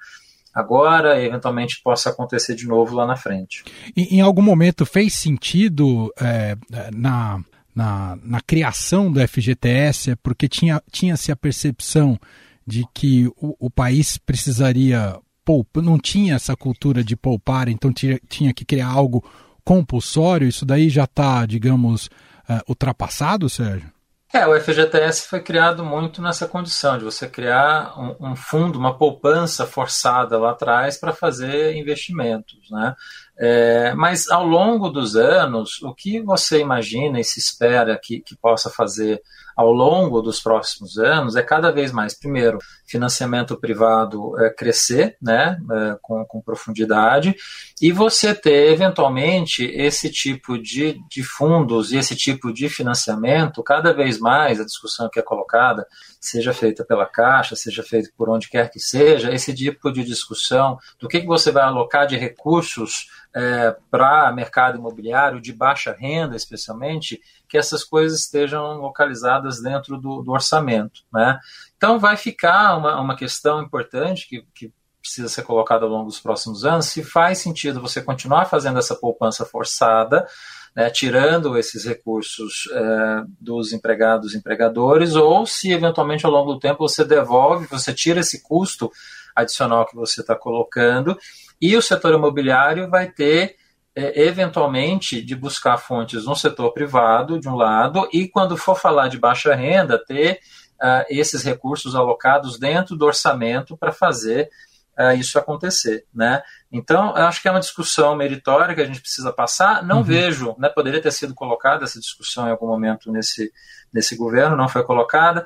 agora 0.54 1.22
e 1.22 1.26
eventualmente 1.26 1.80
possa 1.84 2.10
acontecer 2.10 2.56
de 2.56 2.68
novo 2.68 2.96
lá 2.96 3.06
na 3.06 3.16
frente. 3.16 3.64
Em, 3.96 4.18
em 4.18 4.22
algum 4.22 4.42
momento 4.42 4.86
fez 4.86 5.14
sentido 5.14 6.12
é, 6.20 6.56
na 6.92 7.40
na, 7.76 8.18
na 8.24 8.42
criação 8.42 9.12
do 9.12 9.26
FGTS, 9.26 10.12
é 10.12 10.16
porque 10.16 10.48
tinha, 10.48 10.82
tinha-se 10.92 11.32
a 11.32 11.36
percepção 11.36 12.20
de 12.66 12.86
que 12.94 13.28
o, 13.38 13.56
o 13.60 13.70
país 13.70 14.18
precisaria 14.18 15.18
poupar, 15.44 15.84
não 15.84 15.98
tinha 15.98 16.36
essa 16.36 16.56
cultura 16.56 17.04
de 17.04 17.16
poupar, 17.16 17.68
então 17.68 17.92
tinha, 17.92 18.20
tinha 18.28 18.54
que 18.54 18.64
criar 18.64 18.88
algo 18.88 19.24
compulsório. 19.64 20.48
Isso 20.48 20.66
daí 20.66 20.90
já 20.90 21.06
está, 21.06 21.46
digamos, 21.46 22.06
uh, 22.06 22.62
ultrapassado, 22.68 23.50
Sérgio? 23.50 23.90
É, 24.32 24.46
o 24.46 24.60
FGTS 24.60 25.28
foi 25.28 25.42
criado 25.42 25.84
muito 25.84 26.22
nessa 26.22 26.48
condição 26.48 27.00
de 27.00 27.04
você 27.04 27.28
criar 27.28 28.00
um, 28.00 28.32
um 28.32 28.36
fundo, 28.36 28.78
uma 28.78 28.96
poupança 28.96 29.66
forçada 29.66 30.38
lá 30.38 30.52
atrás 30.52 30.98
para 30.98 31.12
fazer 31.12 31.76
investimentos, 31.76 32.70
né? 32.70 32.96
É, 33.40 33.92
mas 33.96 34.30
ao 34.30 34.46
longo 34.46 34.90
dos 34.90 35.16
anos, 35.16 35.82
o 35.82 35.96
que 35.96 36.22
você 36.22 36.60
imagina 36.60 37.20
e 37.20 37.24
se 37.24 37.40
espera 37.40 37.98
que, 37.98 38.20
que 38.20 38.36
possa 38.36 38.70
fazer 38.70 39.20
ao 39.60 39.74
longo 39.74 40.22
dos 40.22 40.40
próximos 40.40 40.98
anos 40.98 41.36
é 41.36 41.42
cada 41.42 41.70
vez 41.70 41.92
mais, 41.92 42.18
primeiro, 42.18 42.60
financiamento 42.88 43.60
privado 43.60 44.40
é, 44.40 44.50
crescer 44.50 45.18
né, 45.22 45.60
é, 45.70 45.98
com, 46.02 46.24
com, 46.24 46.42
profundidade 46.42 47.36
e 47.82 47.92
você 47.92 48.34
ter, 48.34 48.72
eventualmente, 48.72 49.66
esse 49.66 50.10
tipo 50.10 50.58
de, 50.58 50.98
de 51.10 51.22
fundos 51.24 51.92
e 51.92 51.98
esse 51.98 52.16
tipo 52.16 52.54
de 52.54 52.70
financiamento, 52.70 53.62
cada 53.62 53.92
vez 53.92 54.18
mais 54.18 54.62
a 54.62 54.66
discussão 54.66 55.10
que 55.10 55.20
é 55.20 55.22
colocada, 55.22 55.86
seja 56.22 56.54
feita 56.54 56.86
pela 56.86 57.06
Caixa, 57.06 57.54
seja 57.54 57.84
feita 57.84 58.10
por 58.18 58.30
onde 58.30 58.48
quer 58.48 58.72
que 58.72 58.80
seja, 58.80 59.30
esse 59.34 59.54
tipo 59.54 59.92
de 59.92 60.06
discussão 60.06 60.78
do 60.98 61.10
que, 61.10 61.20
que 61.20 61.28
você 61.28 61.52
vai 61.52 61.64
alocar 61.64 62.08
de 62.08 62.16
recursos 62.16 63.10
é, 63.36 63.76
para 63.92 64.32
mercado 64.32 64.78
imobiliário 64.78 65.42
de 65.42 65.54
baixa 65.54 65.96
renda, 65.98 66.36
especialmente, 66.36 67.22
que 67.50 67.58
essas 67.58 67.84
coisas 67.84 68.20
estejam 68.20 68.78
localizadas 68.78 69.62
dentro 69.62 69.98
do, 69.98 70.22
do 70.22 70.32
orçamento. 70.32 71.02
Né? 71.12 71.40
Então, 71.76 72.00
vai 72.00 72.16
ficar 72.16 72.78
uma, 72.78 73.02
uma 73.02 73.16
questão 73.16 73.62
importante 73.62 74.30
que, 74.30 74.46
que 74.54 74.72
precisa 75.02 75.28
ser 75.28 75.44
colocada 75.44 75.86
ao 75.86 75.92
longo 75.92 76.06
dos 76.06 76.20
próximos 76.20 76.66
anos, 76.66 76.88
se 76.88 77.04
faz 77.04 77.40
sentido 77.40 77.82
você 77.82 78.02
continuar 78.02 78.46
fazendo 78.46 78.78
essa 78.78 78.96
poupança 78.96 79.46
forçada, 79.46 80.28
né, 80.76 80.90
tirando 80.90 81.58
esses 81.58 81.86
recursos 81.86 82.70
é, 82.72 83.24
dos 83.40 83.74
empregados 83.74 84.36
empregadores, 84.36 85.16
ou 85.16 85.46
se 85.46 85.72
eventualmente 85.72 86.26
ao 86.26 86.32
longo 86.32 86.54
do 86.54 86.60
tempo 86.60 86.88
você 86.88 87.04
devolve, 87.04 87.66
você 87.68 87.94
tira 87.94 88.20
esse 88.20 88.44
custo 88.44 88.92
adicional 89.36 89.86
que 89.86 89.96
você 89.96 90.22
está 90.22 90.36
colocando 90.36 91.18
e 91.62 91.76
o 91.76 91.82
setor 91.82 92.14
imobiliário 92.14 92.90
vai 92.90 93.10
ter, 93.10 93.56
é, 93.96 94.24
eventualmente, 94.24 95.22
de 95.22 95.36
buscar 95.36 95.78
fontes 95.78 96.26
no 96.26 96.36
setor 96.36 96.72
privado, 96.74 97.40
de 97.40 97.50
um 97.50 97.56
lado, 97.56 98.08
e 98.14 98.28
quando 98.28 98.56
for 98.56 98.76
falar 98.76 99.08
de 99.08 99.18
baixa 99.18 99.54
renda, 99.56 100.04
ter 100.04 100.40
uh, 100.82 101.06
esses 101.10 101.44
recursos 101.44 101.96
alocados 101.96 102.58
dentro 102.58 102.96
do 102.96 103.06
orçamento 103.06 103.76
para 103.78 103.92
fazer 103.92 104.50
uh, 104.98 105.14
isso 105.14 105.38
acontecer. 105.38 106.06
Né? 106.14 106.42
Então, 106.72 107.16
eu 107.18 107.26
acho 107.26 107.42
que 107.42 107.48
é 107.48 107.52
uma 107.52 107.60
discussão 107.60 108.16
meritória 108.16 108.76
que 108.76 108.82
a 108.82 108.86
gente 108.86 109.02
precisa 109.02 109.34
passar. 109.34 109.84
Não 109.84 109.98
uhum. 109.98 110.04
vejo, 110.04 110.56
né, 110.58 110.70
poderia 110.70 111.02
ter 111.02 111.12
sido 111.12 111.34
colocada 111.34 111.84
essa 111.84 112.00
discussão 112.00 112.48
em 112.48 112.52
algum 112.52 112.68
momento 112.68 113.12
nesse, 113.12 113.52
nesse 113.92 114.16
governo, 114.16 114.56
não 114.56 114.70
foi 114.70 114.84
colocada 114.84 115.46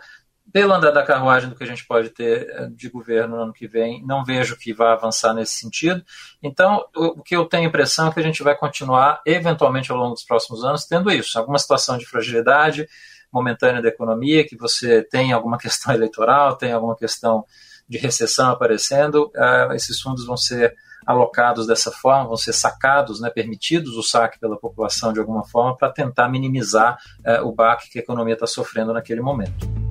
pelo 0.54 0.72
andar 0.72 0.92
da 0.92 1.04
carruagem 1.04 1.50
do 1.50 1.56
que 1.56 1.64
a 1.64 1.68
gente 1.68 1.86
pode 1.86 2.12
ter 2.12 2.48
eh, 2.48 2.70
de 2.72 2.88
governo 2.88 3.36
no 3.36 3.42
ano 3.42 3.54
que 3.54 3.68
vem, 3.68 4.06
não 4.06 4.24
vejo 4.24 4.56
que 4.56 4.72
vá 4.72 4.94
avançar 4.94 5.34
nesse 5.34 5.54
sentido. 5.56 6.06
Então, 6.44 6.86
o 6.96 7.24
que 7.24 7.36
eu 7.36 7.46
tenho 7.46 7.64
a 7.64 7.68
impressão 7.68 8.08
é 8.08 8.14
que 8.14 8.20
a 8.20 8.24
gente 8.24 8.44
vai 8.44 8.56
continuar, 8.56 9.20
eventualmente, 9.26 9.92
ao 9.92 9.98
longo 9.98 10.14
dos 10.14 10.24
próximos 10.24 10.64
anos, 10.64 10.86
tendo 10.86 11.10
isso, 11.12 11.40
alguma 11.40 11.58
situação 11.58 11.98
de 11.98 12.06
fragilidade 12.06 12.88
momentânea 13.32 13.82
da 13.82 13.90
economia, 13.90 14.48
que 14.48 14.56
você 14.56 15.02
tem 15.02 15.34
alguma 15.34 15.58
questão 15.60 15.92
eleitoral, 15.92 16.56
tem 16.56 16.72
alguma 16.72 16.96
questão 16.96 17.44
de 17.90 17.98
recessão 17.98 18.52
aparecendo, 18.52 19.32
uh, 19.36 19.74
esses 19.74 20.00
fundos 20.00 20.24
vão 20.24 20.38
ser 20.38 20.76
alocados 21.06 21.66
dessa 21.66 21.92
forma, 21.92 22.28
vão 22.28 22.38
ser 22.38 22.54
sacados, 22.54 23.20
né, 23.20 23.30
permitidos 23.30 23.98
o 23.98 24.04
saque 24.04 24.40
pela 24.40 24.58
população 24.58 25.12
de 25.12 25.20
alguma 25.20 25.44
forma 25.44 25.76
para 25.76 25.92
tentar 25.92 26.30
minimizar 26.30 26.98
uh, 27.26 27.46
o 27.46 27.52
baque 27.52 27.90
que 27.90 27.98
a 27.98 28.02
economia 28.02 28.36
está 28.36 28.46
sofrendo 28.46 28.94
naquele 28.94 29.20
momento. 29.20 29.83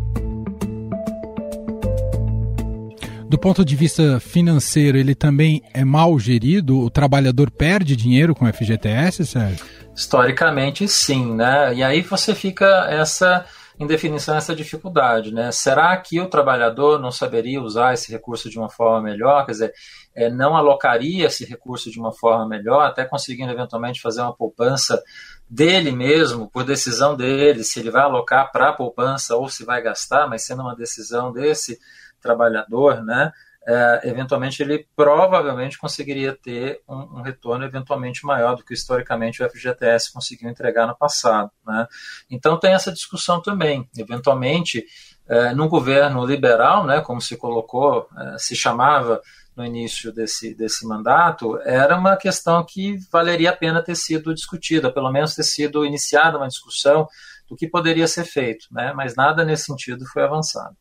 Do 3.33 3.39
ponto 3.39 3.65
de 3.65 3.75
vista 3.75 4.21
financeiro, 4.21 4.99
ele 4.99 5.15
também 5.15 5.63
é 5.73 5.87
mal 5.87 6.19
gerido? 6.19 6.79
O 6.79 6.91
trabalhador 6.91 7.51
perde 7.51 7.97
dinheiro 7.97 8.35
com 8.35 8.45
o 8.45 8.53
FGTS, 8.53 9.25
Sérgio? 9.25 9.65
Historicamente, 9.97 10.87
sim, 10.87 11.35
né? 11.35 11.73
E 11.75 11.83
aí 11.83 12.03
você 12.03 12.35
fica 12.35 12.67
essa 12.91 13.47
indefinição, 13.81 14.37
essa 14.37 14.55
dificuldade, 14.55 15.33
né? 15.33 15.51
Será 15.51 15.97
que 15.97 16.21
o 16.21 16.29
trabalhador 16.29 17.01
não 17.01 17.11
saberia 17.11 17.63
usar 17.63 17.95
esse 17.95 18.13
recurso 18.13 18.51
de 18.51 18.59
uma 18.59 18.69
forma 18.69 19.01
melhor? 19.01 19.47
Quer 19.47 19.53
dizer, 19.53 19.73
é, 20.15 20.29
não 20.29 20.55
alocaria 20.55 21.25
esse 21.25 21.47
recurso 21.47 21.91
de 21.91 21.99
uma 21.99 22.13
forma 22.13 22.47
melhor, 22.47 22.83
até 22.83 23.07
conseguindo 23.07 23.51
eventualmente 23.51 24.03
fazer 24.03 24.21
uma 24.21 24.37
poupança 24.37 25.03
dele 25.49 25.91
mesmo, 25.91 26.51
por 26.51 26.65
decisão 26.65 27.17
dele, 27.17 27.65
se 27.65 27.81
ele 27.81 27.91
vai 27.91 28.03
alocar 28.03 28.53
para 28.53 28.69
a 28.69 28.73
poupança 28.75 29.35
ou 29.37 29.49
se 29.49 29.65
vai 29.65 29.81
gastar, 29.81 30.29
mas 30.29 30.43
sendo 30.43 30.61
uma 30.61 30.77
decisão 30.77 31.33
desse 31.33 31.79
trabalhador, 32.23 33.05
né, 33.05 33.33
é, 33.67 34.01
eventualmente 34.05 34.61
ele 34.61 34.87
provavelmente 34.97 35.79
conseguiria 35.79 36.37
ter 36.37 36.81
um, 36.89 37.19
um, 37.19 37.23
retorno 37.23 37.65
eventualmente 37.65 38.27
maior 38.27 38.57
do 38.57 38.65
que 38.65 38.75
historicamente 38.75 39.43
o 39.43 39.49
FGTS 39.49 40.13
conseguiu 40.13 40.51
entregar 40.51 40.87
no 40.87 40.97
passado. 40.97 41.51
Né? 41.65 41.87
Então 42.29 42.59
tem 42.59 42.73
essa 42.73 42.91
discussão 42.91 43.41
também. 43.41 43.89
Eventualmente, 43.97 44.85
é, 45.29 45.55
num 45.55 45.69
governo 45.69 46.25
liberal, 46.27 46.85
né, 46.85 47.01
como 47.01 47.21
se 47.21 47.37
colocou, 47.37 48.09
é, 48.19 48.39
se 48.39 48.57
chamava 48.57 49.21
no 49.55 49.65
início 49.65 50.13
desse, 50.13 50.55
desse 50.55 50.87
mandato, 50.87 51.61
era 51.61 51.97
uma 51.97 52.17
questão 52.17 52.65
que 52.65 52.97
valeria 53.13 53.51
a 53.51 53.57
pena 53.57 53.83
ter 53.83 53.95
sido 53.95 54.35
discutida, 54.35 54.91
pelo 54.91 55.13
menos 55.13 55.35
ter 55.35 55.45
sido 55.45 55.85
iniciada 55.85 56.39
uma 56.39 56.49
discussão 56.49 57.07
do 57.49 57.55
que 57.55 57.69
poderia 57.69 58.09
ser 58.09 58.25
feito, 58.25 58.67
né? 58.73 58.93
mas 58.95 59.15
nada 59.15 59.45
nesse 59.45 59.67
sentido 59.67 60.07
foi 60.07 60.23
avançado. 60.23 60.75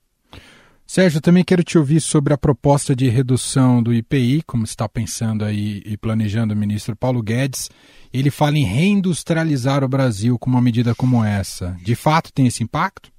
Sérgio, 0.92 1.22
também 1.22 1.42
quero 1.42 1.64
te 1.64 1.78
ouvir 1.78 2.02
sobre 2.02 2.34
a 2.34 2.38
proposta 2.38 2.94
de 2.94 3.08
redução 3.08 3.82
do 3.82 3.94
IPI, 3.94 4.44
como 4.46 4.66
está 4.66 4.90
pensando 4.90 5.46
aí 5.46 5.82
e 5.86 5.96
planejando 5.96 6.54
o 6.54 6.58
ministro 6.58 6.98
Paulo 6.98 7.24
Guedes. 7.24 7.70
Ele 8.14 8.30
fala 8.30 8.58
em 8.58 8.66
reindustrializar 8.66 9.86
o 9.86 9.88
Brasil 9.88 10.38
com 10.38 10.50
uma 10.50 10.62
medida 10.62 10.94
como 10.94 11.24
essa. 11.24 11.78
De 11.82 11.96
fato, 11.96 12.34
tem 12.34 12.46
esse 12.46 12.62
impacto? 12.62 13.10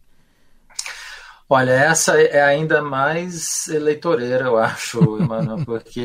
Olha, 1.49 1.71
essa 1.71 2.21
é 2.21 2.43
ainda 2.43 2.83
mais 2.83 3.67
eleitoreira, 3.69 4.45
eu 4.45 4.59
acho, 4.59 5.01
Emmanuel, 5.19 5.65
porque 5.65 6.05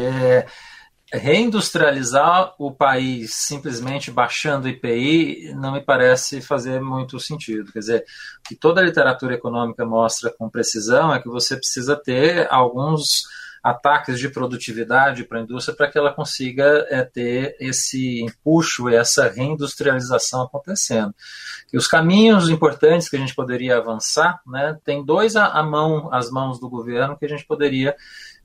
reindustrializar 1.14 2.54
o 2.60 2.72
país 2.72 3.34
simplesmente 3.34 4.12
baixando 4.12 4.66
o 4.66 4.70
IPI 4.70 5.54
não 5.56 5.72
me 5.72 5.82
parece 5.82 6.42
fazer 6.42 6.82
muito 6.82 7.20
sentido. 7.20 7.72
Quer 7.72 7.80
dizer, 7.80 8.06
o 8.40 8.50
que 8.50 8.56
toda 8.56 8.82
a 8.82 8.84
literatura 8.84 9.36
econômica 9.36 9.86
mostra 9.86 10.30
com 10.30 10.50
precisão 10.50 11.14
é 11.14 11.22
que 11.22 11.30
você 11.30 11.56
precisa 11.56 11.96
ter 11.96 12.48
alguns 12.52 13.24
ataques 13.67 14.17
de 14.17 14.29
produtividade 14.29 15.25
para 15.25 15.39
a 15.39 15.41
indústria 15.41 15.75
para 15.75 15.89
que 15.89 15.97
ela 15.97 16.13
consiga 16.13 16.86
é, 16.89 17.03
ter 17.03 17.57
esse 17.59 18.21
empuxo 18.21 18.88
essa 18.88 19.27
reindustrialização 19.27 20.41
acontecendo. 20.41 21.13
E 21.71 21.77
os 21.77 21.86
caminhos 21.86 22.50
importantes 22.50 23.09
que 23.09 23.17
a 23.17 23.19
gente 23.19 23.36
poderia 23.36 23.77
avançar, 23.77 24.39
né, 24.47 24.77
tem 24.86 25.03
dois 25.03 25.36
à 25.36 25.62
mão, 25.63 26.13
as 26.13 26.31
mãos 26.31 26.59
do 26.59 26.69
governo 26.69 27.17
que 27.17 27.25
a 27.25 27.29
gente 27.29 27.45
poderia 27.45 27.93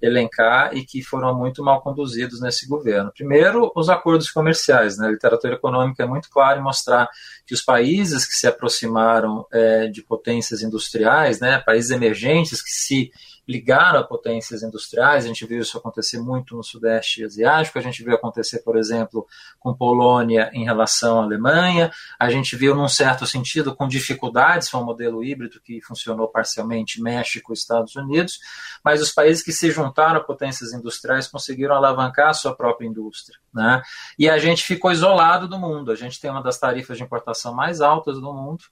elencar 0.01 0.77
e 0.77 0.85
que 0.85 1.01
foram 1.01 1.33
muito 1.39 1.63
mal 1.63 1.81
conduzidos 1.81 2.41
nesse 2.41 2.67
governo. 2.67 3.13
Primeiro, 3.13 3.71
os 3.77 3.89
acordos 3.89 4.29
comerciais. 4.29 4.99
Né? 4.99 5.07
A 5.07 5.11
literatura 5.13 5.55
econômica 5.55 6.03
é 6.03 6.07
muito 6.07 6.29
clara 6.29 6.59
em 6.59 6.63
mostrar 6.63 7.09
que 7.47 7.55
os 7.55 7.63
países 7.63 8.27
que 8.27 8.35
se 8.35 8.49
aproximaram 8.49 9.47
é, 9.53 9.87
de 9.87 10.03
potências 10.03 10.63
industriais, 10.63 11.39
né, 11.39 11.63
países 11.65 11.93
emergentes 11.93 12.61
que 12.61 12.71
se 12.71 13.13
ligaram 13.53 14.01
a 14.01 14.03
potências 14.03 14.63
industriais. 14.63 15.25
A 15.25 15.29
gente 15.29 15.45
viu 15.47 15.61
isso 15.61 15.77
acontecer 15.77 16.19
muito 16.19 16.57
no 16.57 16.65
Sudeste 16.65 17.23
Asiático, 17.25 17.79
a 17.79 17.83
gente 17.83 18.03
viu 18.03 18.15
acontecer, 18.15 18.61
por 18.61 18.77
exemplo, 18.77 19.27
com 19.61 19.75
Polônia 19.75 20.51
em 20.55 20.65
relação 20.65 21.21
à 21.21 21.25
Alemanha, 21.25 21.93
a 22.19 22.31
gente 22.31 22.57
viu, 22.57 22.75
num 22.75 22.89
certo 22.89 23.27
sentido, 23.27 23.77
com 23.77 23.87
dificuldades, 23.87 24.71
foi 24.71 24.81
um 24.81 24.85
modelo 24.85 25.23
híbrido 25.23 25.61
que 25.61 25.81
funcionou 25.83 26.29
parcialmente 26.29 27.03
México 27.03 27.53
e 27.53 27.55
Estados 27.55 27.95
Unidos, 27.95 28.39
mas 28.83 29.03
os 29.03 29.13
países 29.13 29.43
que 29.43 29.53
se 29.53 29.71
juntaram 29.71 30.17
a 30.17 30.25
potências 30.25 30.73
industriais 30.73 31.29
conseguiram 31.29 31.75
alavancar 31.75 32.31
a 32.31 32.35
sua 32.35 32.57
própria 32.57 32.87
indústria. 32.87 33.39
Né? 33.53 33.83
E 34.19 34.31
a 34.31 34.39
gente 34.39 34.65
ficou 34.65 34.91
isolado 34.91 35.47
do 35.47 35.59
mundo, 35.59 35.93
a 35.93 35.95
gente 35.95 36.19
tem 36.19 36.31
uma 36.31 36.43
das 36.43 36.59
tarifas 36.59 36.97
de 36.97 37.03
importação 37.03 37.55
mais 37.55 37.83
altas 37.83 38.19
do 38.19 38.33
mundo 38.33 38.65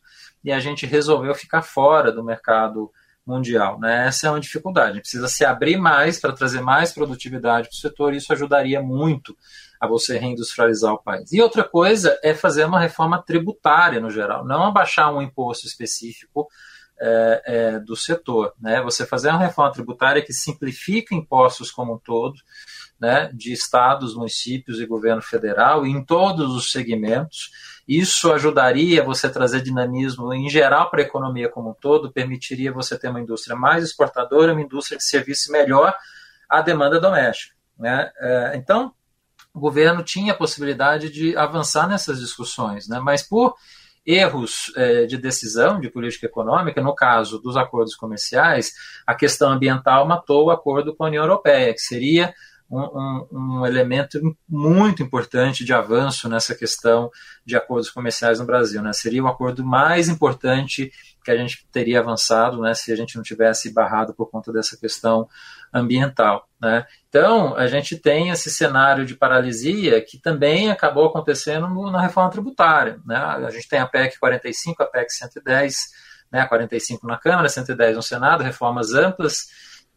e 0.43 0.51
a 0.51 0.59
gente 0.59 0.87
resolveu 0.87 1.35
ficar 1.35 1.63
fora 1.63 2.11
do 2.11 2.25
mercado 2.25 2.91
mundial. 3.31 3.79
Né? 3.79 4.09
Essa 4.09 4.27
é 4.27 4.31
uma 4.31 4.41
dificuldade. 4.41 4.91
A 4.91 4.93
gente 4.95 5.03
precisa 5.03 5.29
se 5.29 5.45
abrir 5.45 5.77
mais 5.77 6.19
para 6.19 6.33
trazer 6.33 6.61
mais 6.61 6.93
produtividade 6.93 7.69
para 7.69 7.75
o 7.75 7.79
setor, 7.79 8.13
e 8.13 8.17
isso 8.17 8.33
ajudaria 8.33 8.83
muito 8.83 9.37
a 9.81 9.87
você 9.87 10.19
reindustrializar 10.19 10.93
o 10.93 11.03
país. 11.03 11.33
E 11.33 11.41
outra 11.41 11.65
coisa 11.65 12.19
é 12.23 12.35
fazer 12.35 12.65
uma 12.67 12.81
reforma 12.81 13.23
tributária 13.23 14.01
no 14.01 14.11
geral, 14.11 14.45
não 14.45 14.65
abaixar 14.65 15.15
um 15.15 15.23
imposto 15.23 15.67
específico 15.67 16.49
é, 17.01 17.43
é, 17.47 17.79
do 17.79 17.97
setor. 17.97 18.53
Né? 18.61 18.83
Você 18.83 19.07
fazer 19.07 19.31
uma 19.31 19.39
reforma 19.39 19.73
tributária 19.73 20.23
que 20.23 20.35
simplifica 20.35 21.15
impostos 21.15 21.71
como 21.71 21.95
um 21.95 21.99
todo, 21.99 22.37
né, 23.01 23.31
de 23.33 23.53
estados, 23.53 24.15
municípios 24.15 24.79
e 24.79 24.87
governo 24.87 25.23
federal, 25.23 25.87
em 25.87 26.05
todos 26.05 26.55
os 26.55 26.71
segmentos, 26.71 27.51
isso 27.89 28.33
ajudaria 28.33 29.03
você 29.03 29.27
a 29.27 29.31
trazer 29.31 29.63
dinamismo 29.63 30.33
em 30.33 30.49
geral 30.49 30.91
para 30.91 31.01
a 31.01 31.05
economia 31.05 31.49
como 31.49 31.71
um 31.71 31.75
todo, 31.75 32.13
permitiria 32.13 32.73
você 32.73 32.99
ter 32.99 33.09
uma 33.09 33.21
indústria 33.21 33.57
mais 33.57 33.83
exportadora, 33.83 34.53
uma 34.53 34.63
indústria 34.63 34.99
que 34.99 35.05
servisse 35.05 35.51
melhor 35.51 35.95
à 36.49 36.61
demanda 36.61 37.01
doméstica. 37.01 37.57
Né? 37.79 38.11
É, 38.21 38.53
então, 38.55 38.93
o 39.55 39.59
governo 39.59 40.05
tinha 40.05 40.33
a 40.33 40.37
possibilidade 40.37 41.11
de 41.11 41.37
avançar 41.37 41.89
nessas 41.89 42.21
discussões, 42.21 42.87
né? 42.87 43.01
mas 43.01 43.23
por 43.23 43.55
erros 44.07 44.73
é, 44.77 45.07
de 45.07 45.17
decisão 45.17 45.81
de 45.81 45.91
política 45.91 46.27
econômica, 46.27 46.81
no 46.83 46.95
caso 46.95 47.41
dos 47.41 47.57
acordos 47.57 47.95
comerciais, 47.95 48.73
a 49.07 49.15
questão 49.15 49.51
ambiental 49.51 50.07
matou 50.07 50.47
o 50.47 50.51
acordo 50.51 50.95
com 50.95 51.05
a 51.05 51.09
União 51.09 51.25
Europeia, 51.25 51.73
que 51.73 51.81
seria 51.81 52.33
um, 52.71 53.27
um, 53.33 53.67
elemento 53.67 54.21
muito 54.49 55.03
importante 55.03 55.65
de 55.65 55.73
avanço 55.73 56.29
nessa 56.29 56.55
questão 56.55 57.11
de 57.45 57.57
acordos 57.57 57.91
comerciais 57.91 58.39
no 58.39 58.47
Brasil. 58.47 58.81
Né? 58.81 58.93
Seria 58.93 59.25
o 59.25 59.27
acordo 59.27 59.65
mais 59.65 60.09
importante 60.09 60.93
que 61.25 61.31
a 61.31 61.37
gente 61.37 61.67
teria 61.73 61.99
avançado 61.99 62.61
né, 62.61 62.73
se 62.73 62.93
a 62.93 62.97
gente 62.97 63.17
não 63.17 63.23
tivesse 63.23 63.73
barrado 63.73 64.15
por 64.15 64.31
conta 64.31 64.53
dessa 64.53 64.77
questão 64.77 65.29
ambiental. 65.75 66.49
Né? 66.61 66.87
Então, 67.09 67.57
a 67.57 67.67
gente 67.67 67.97
tem 67.97 68.31
esse 68.31 68.49
cenário 68.51 69.05
de 69.05 69.17
paralisia 69.17 70.01
que 70.01 70.17
também 70.17 70.71
acabou 70.71 71.07
acontecendo 71.07 71.69
na 71.91 72.01
reforma 72.01 72.31
tributária. 72.31 73.01
Né? 73.05 73.17
A 73.17 73.51
gente 73.51 73.69
tem 73.69 73.81
a 73.81 73.87
PEC 73.87 74.19
45, 74.19 74.83
a 74.83 74.87
PEC 74.87 75.13
110, 75.13 75.77
né, 76.31 76.47
45 76.47 77.07
na 77.07 77.19
Câmara, 77.19 77.49
110 77.49 77.97
no 77.97 78.03
Senado, 78.03 78.45
reformas 78.45 78.95
amplas 78.95 79.49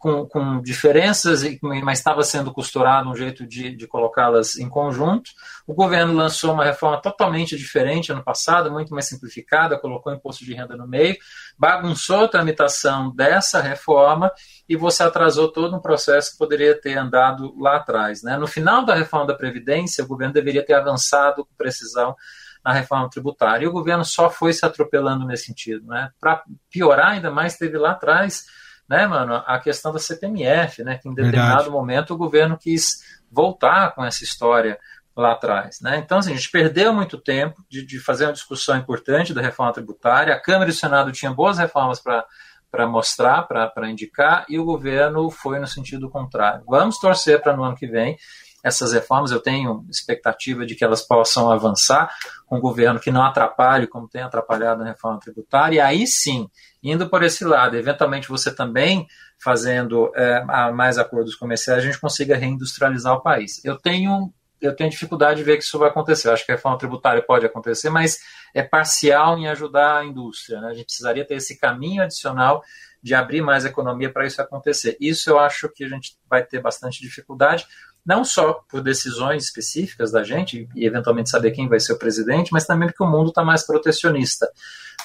com, 0.03 0.25
com 0.25 0.61
diferenças, 0.61 1.43
mas 1.61 1.99
estava 1.99 2.23
sendo 2.23 2.51
costurado 2.51 3.09
um 3.09 3.15
jeito 3.15 3.47
de, 3.47 3.73
de 3.73 3.87
colocá-las 3.87 4.57
em 4.57 4.67
conjunto. 4.67 5.31
O 5.65 5.73
governo 5.73 6.11
lançou 6.11 6.53
uma 6.53 6.65
reforma 6.65 7.01
totalmente 7.01 7.55
diferente 7.55 8.11
ano 8.11 8.21
passado, 8.21 8.69
muito 8.69 8.93
mais 8.93 9.07
simplificada, 9.07 9.79
colocou 9.79 10.13
imposto 10.13 10.43
de 10.43 10.53
renda 10.53 10.75
no 10.75 10.85
meio, 10.85 11.15
bagunçou 11.57 12.25
a 12.25 12.27
tramitação 12.27 13.15
dessa 13.15 13.61
reforma 13.61 14.29
e 14.67 14.75
você 14.75 15.03
atrasou 15.03 15.49
todo 15.49 15.73
um 15.73 15.79
processo 15.79 16.33
que 16.33 16.37
poderia 16.37 16.77
ter 16.77 16.97
andado 16.97 17.57
lá 17.57 17.77
atrás. 17.77 18.21
Né? 18.23 18.35
No 18.35 18.45
final 18.45 18.83
da 18.83 18.95
reforma 18.95 19.27
da 19.27 19.35
Previdência, 19.35 20.03
o 20.03 20.07
governo 20.07 20.33
deveria 20.33 20.65
ter 20.65 20.73
avançado 20.73 21.45
com 21.45 21.55
precisão 21.55 22.13
na 22.61 22.73
reforma 22.73 23.09
tributária. 23.09 23.63
E 23.63 23.67
o 23.69 23.71
governo 23.71 24.03
só 24.03 24.29
foi 24.29 24.51
se 24.51 24.65
atropelando 24.65 25.25
nesse 25.25 25.45
sentido. 25.45 25.87
Né? 25.87 26.09
Para 26.19 26.43
piorar 26.69 27.11
ainda 27.11 27.31
mais, 27.31 27.55
teve 27.55 27.77
lá 27.77 27.91
atrás 27.91 28.43
né, 28.87 29.07
mano, 29.07 29.43
a 29.45 29.59
questão 29.59 29.91
da 29.91 29.99
CPMF, 29.99 30.83
né, 30.83 30.97
que 30.97 31.07
em 31.07 31.13
determinado 31.13 31.63
Verdade. 31.63 31.69
momento 31.69 32.13
o 32.13 32.17
governo 32.17 32.57
quis 32.57 33.21
voltar 33.31 33.93
com 33.95 34.03
essa 34.03 34.23
história 34.23 34.79
lá 35.15 35.33
atrás. 35.33 35.79
Né? 35.81 35.97
Então, 35.97 36.17
assim, 36.17 36.31
a 36.31 36.35
gente 36.35 36.51
perdeu 36.51 36.93
muito 36.93 37.17
tempo 37.17 37.63
de, 37.69 37.85
de 37.85 37.99
fazer 37.99 38.25
uma 38.25 38.33
discussão 38.33 38.77
importante 38.77 39.33
da 39.33 39.41
reforma 39.41 39.73
tributária, 39.73 40.33
a 40.33 40.39
Câmara 40.39 40.69
e 40.69 40.73
o 40.73 40.75
Senado 40.75 41.11
tinham 41.11 41.33
boas 41.33 41.57
reformas 41.57 41.99
para 41.99 42.87
mostrar, 42.87 43.43
para 43.43 43.89
indicar, 43.89 44.45
e 44.49 44.59
o 44.59 44.65
governo 44.65 45.29
foi 45.29 45.59
no 45.59 45.67
sentido 45.67 46.09
contrário. 46.09 46.63
Vamos 46.67 46.97
torcer 46.97 47.41
para 47.41 47.55
no 47.55 47.63
ano 47.63 47.75
que 47.75 47.87
vem 47.87 48.17
essas 48.63 48.93
reformas, 48.93 49.31
eu 49.31 49.41
tenho 49.41 49.85
expectativa 49.89 50.65
de 50.65 50.73
que 50.73 50.83
elas 50.83 51.01
possam 51.01 51.51
avançar 51.51 52.09
com 52.47 52.57
um 52.57 52.61
governo 52.61 52.99
que 52.99 53.11
não 53.11 53.23
atrapalhe, 53.23 53.87
como 53.87 54.07
tem 54.07 54.21
atrapalhado 54.21 54.83
na 54.83 54.91
reforma 54.91 55.19
tributária, 55.19 55.75
e 55.75 55.79
aí 55.81 56.07
sim, 56.07 56.49
indo 56.81 57.09
por 57.09 57.21
esse 57.23 57.43
lado, 57.43 57.75
eventualmente 57.75 58.29
você 58.29 58.55
também 58.55 59.05
fazendo 59.37 60.11
é, 60.15 60.41
mais 60.71 60.97
acordos 60.97 61.35
comerciais, 61.35 61.79
a 61.79 61.85
gente 61.85 61.99
consiga 61.99 62.37
reindustrializar 62.37 63.13
o 63.13 63.21
país. 63.21 63.63
Eu 63.65 63.77
tenho 63.77 64.33
eu 64.61 64.73
tenho 64.73 64.89
dificuldade 64.89 65.39
de 65.39 65.43
ver 65.43 65.57
que 65.57 65.63
isso 65.63 65.77
vai 65.77 65.89
acontecer. 65.89 66.29
Eu 66.29 66.33
acho 66.33 66.45
que 66.45 66.51
a 66.53 66.55
reforma 66.55 66.77
tributária 66.77 67.21
pode 67.21 67.45
acontecer, 67.45 67.89
mas 67.89 68.19
é 68.53 68.63
parcial 68.63 69.37
em 69.37 69.49
ajudar 69.49 69.97
a 69.97 70.05
indústria. 70.05 70.61
Né? 70.61 70.69
A 70.69 70.73
gente 70.73 70.85
precisaria 70.85 71.25
ter 71.25 71.35
esse 71.35 71.59
caminho 71.59 72.01
adicional 72.01 72.63
de 73.01 73.13
abrir 73.13 73.41
mais 73.41 73.65
economia 73.65 74.09
para 74.09 74.25
isso 74.25 74.41
acontecer. 74.41 74.95
Isso 75.01 75.29
eu 75.29 75.37
acho 75.37 75.67
que 75.67 75.83
a 75.83 75.89
gente 75.89 76.15
vai 76.29 76.45
ter 76.45 76.61
bastante 76.61 77.01
dificuldade, 77.01 77.67
não 78.05 78.25
só 78.25 78.53
por 78.69 78.81
decisões 78.81 79.45
específicas 79.45 80.11
da 80.11 80.23
gente 80.23 80.67
e 80.75 80.85
eventualmente 80.85 81.29
saber 81.29 81.51
quem 81.51 81.67
vai 81.67 81.79
ser 81.79 81.93
o 81.93 81.99
presidente, 81.99 82.51
mas 82.51 82.65
também 82.65 82.89
porque 82.89 83.03
o 83.03 83.09
mundo 83.09 83.29
está 83.29 83.43
mais 83.43 83.65
protecionista. 83.65 84.49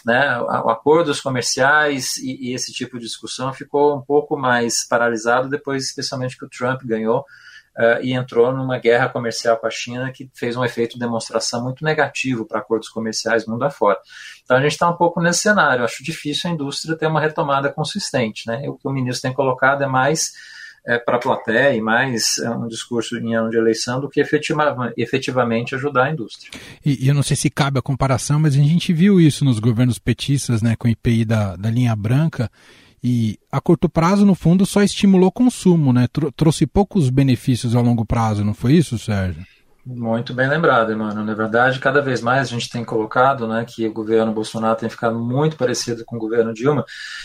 Né? 0.04 0.18
Acordos 0.66 1.20
comerciais 1.20 2.16
e, 2.18 2.50
e, 2.50 2.54
esse 2.54 2.72
tipo 2.72 2.98
de 2.98 3.04
discussão 3.04 3.52
ficou 3.52 3.96
um 3.96 4.00
pouco 4.00 4.37
mais 4.37 4.87
paralisado 4.87 5.48
depois, 5.48 5.84
especialmente 5.84 6.37
que 6.37 6.44
o 6.44 6.48
Trump 6.48 6.82
ganhou 6.84 7.20
uh, 7.78 8.02
e 8.02 8.12
entrou 8.12 8.52
numa 8.52 8.78
guerra 8.78 9.08
comercial 9.08 9.56
com 9.56 9.66
a 9.66 9.70
China 9.70 10.12
que 10.12 10.30
fez 10.34 10.56
um 10.56 10.64
efeito 10.64 10.94
de 10.94 11.00
demonstração 11.00 11.62
muito 11.62 11.84
negativo 11.84 12.44
para 12.44 12.58
acordos 12.58 12.88
comerciais 12.88 13.46
mundo 13.46 13.64
afora. 13.64 13.98
Então 14.44 14.56
a 14.56 14.61
gente 14.61 14.72
está 14.72 14.88
um 14.88 14.96
pouco 14.96 15.20
nesse 15.20 15.40
cenário. 15.40 15.80
Eu 15.80 15.84
acho 15.84 16.02
difícil 16.02 16.50
a 16.50 16.52
indústria 16.52 16.96
ter 16.96 17.06
uma 17.06 17.20
retomada 17.20 17.72
consistente. 17.72 18.46
Né? 18.46 18.68
O 18.68 18.76
que 18.76 18.87
o 18.87 18.92
ministro 18.92 19.22
tem 19.22 19.32
colocado 19.32 19.82
é 19.82 19.87
mais 19.87 20.32
é, 20.88 20.98
para 20.98 21.16
a 21.16 21.20
plateia 21.20 21.77
e 21.77 21.81
mais 21.83 22.38
é, 22.38 22.48
um 22.51 22.66
discurso 22.66 23.18
em 23.18 23.35
ano 23.35 23.51
de 23.51 23.59
eleição 23.59 24.01
do 24.01 24.09
que 24.09 24.20
efetiva, 24.20 24.92
efetivamente 24.96 25.74
ajudar 25.74 26.05
a 26.05 26.11
indústria. 26.11 26.51
E, 26.85 27.07
eu 27.07 27.14
não 27.14 27.22
sei 27.22 27.37
se 27.37 27.51
cabe 27.51 27.79
a 27.79 27.83
comparação, 27.83 28.40
mas 28.40 28.55
a 28.55 28.59
gente 28.59 28.92
viu 28.94 29.20
isso 29.20 29.44
nos 29.44 29.59
governos 29.59 29.98
petistas, 29.98 30.62
né, 30.62 30.74
com 30.77 30.88
o 30.88 30.90
IPI 30.90 31.27
da, 31.27 31.57
da 31.57 31.70
linha 31.70 31.94
branca, 31.94 32.51
e 33.05 33.38
a 33.53 33.61
curto 33.61 33.88
prazo, 33.88 34.24
no 34.24 34.35
fundo, 34.35 34.66
só 34.66 34.83
estimulou 34.83 35.31
consumo, 35.31 35.92
né? 35.92 36.09
trouxe 36.35 36.66
poucos 36.66 37.11
benefícios 37.11 37.77
a 37.77 37.81
longo 37.81 38.05
prazo, 38.05 38.44
não 38.44 38.55
foi 38.55 38.72
isso, 38.72 38.98
Sérgio? 38.98 39.46
Muito 39.90 40.35
bem 40.35 40.46
lembrado, 40.46 40.94
mano. 40.94 41.24
Na 41.24 41.33
verdade, 41.33 41.79
cada 41.79 42.03
vez 42.03 42.20
mais 42.20 42.48
a 42.48 42.51
gente 42.51 42.68
tem 42.68 42.85
colocado 42.85 43.48
né, 43.48 43.64
que 43.64 43.87
o 43.87 43.92
governo 43.92 44.31
Bolsonaro 44.31 44.79
tem 44.79 44.90
ficado 44.90 45.18
muito 45.18 45.57
parecido 45.57 46.05
com 46.05 46.16
o 46.16 46.18
governo 46.18 46.53
Dilma, 46.53 46.85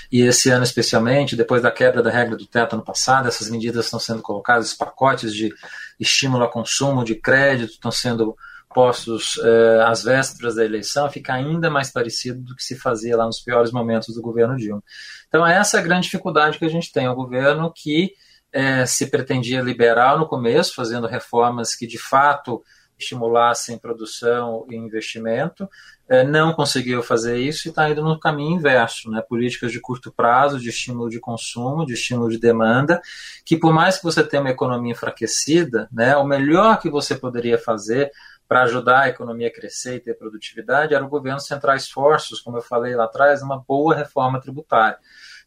e 0.10 0.22
esse 0.22 0.50
ano 0.50 0.64
especialmente, 0.64 1.36
depois 1.36 1.62
da 1.62 1.70
quebra 1.70 2.02
da 2.02 2.10
regra 2.10 2.38
do 2.38 2.48
teto 2.48 2.78
no 2.78 2.82
passado, 2.82 3.28
essas 3.28 3.50
medidas 3.50 3.84
estão 3.84 4.00
sendo 4.00 4.22
colocadas, 4.22 4.68
os 4.68 4.74
pacotes 4.74 5.34
de 5.34 5.54
estímulo 6.00 6.46
a 6.46 6.50
consumo, 6.50 7.04
de 7.04 7.16
crédito, 7.16 7.74
estão 7.74 7.92
sendo 7.92 8.34
postos 8.74 9.38
eh, 9.44 9.84
às 9.86 10.02
vésperas 10.02 10.56
da 10.56 10.64
eleição, 10.64 11.12
fica 11.12 11.34
ainda 11.34 11.70
mais 11.70 11.92
parecido 11.92 12.40
do 12.40 12.56
que 12.56 12.64
se 12.64 12.78
fazia 12.78 13.18
lá 13.18 13.26
nos 13.26 13.42
piores 13.42 13.74
momentos 13.74 14.16
do 14.16 14.22
governo 14.22 14.56
Dilma. 14.56 14.82
Então, 15.28 15.46
essa 15.46 15.76
é 15.76 15.80
a 15.82 15.84
grande 15.84 16.04
dificuldade 16.04 16.58
que 16.58 16.66
a 16.66 16.70
gente 16.70 16.94
tem. 16.94 17.10
O 17.10 17.14
governo 17.14 17.74
que 17.76 18.14
é, 18.54 18.86
se 18.86 19.08
pretendia 19.08 19.62
liberal 19.62 20.20
no 20.20 20.28
começo, 20.28 20.76
fazendo 20.76 21.08
reformas 21.08 21.76
que 21.76 21.88
de 21.88 21.98
fato 21.98 22.64
estimulassem 22.98 23.80
produção 23.80 24.66
e 24.70 24.76
investimento, 24.76 25.68
é, 26.08 26.24
não 26.24 26.54
conseguiu 26.54 27.02
fazer 27.02 27.38
isso 27.38 27.68
e 27.68 27.70
está 27.70 27.90
indo 27.90 28.04
no 28.04 28.20
caminho 28.20 28.58
inverso, 28.58 29.10
né? 29.10 29.22
políticas 29.28 29.72
de 29.72 29.82
curto 29.82 30.12
prazo, 30.12 30.60
de 30.60 30.70
estímulo 30.70 31.10
de 31.10 31.20
consumo, 31.20 31.86
de 31.86 31.94
estímulo 31.94 32.30
de 32.30 32.38
demanda, 32.38 33.02
que 33.44 33.58
por 33.58 33.74
mais 33.74 33.98
que 33.98 34.04
você 34.04 34.24
tenha 34.24 34.42
uma 34.42 34.52
economia 34.52 34.92
enfraquecida, 34.92 35.90
né, 35.92 36.16
o 36.16 36.24
melhor 36.24 36.80
que 36.80 36.90
você 36.90 37.16
poderia 37.16 37.58
fazer 37.58 38.12
para 38.48 38.64
ajudar 38.64 39.02
a 39.02 39.10
economia 39.10 39.48
a 39.48 39.54
crescer 39.54 39.96
e 39.96 40.00
ter 40.00 40.14
produtividade 40.14 40.94
era 40.94 41.04
o 41.04 41.10
governo 41.10 41.40
centrar 41.40 41.76
esforços, 41.76 42.40
como 42.40 42.58
eu 42.58 42.62
falei 42.62 42.96
lá 42.96 43.06
atrás, 43.06 43.42
uma 43.42 43.58
boa 43.58 43.96
reforma 43.96 44.40
tributária 44.40 45.00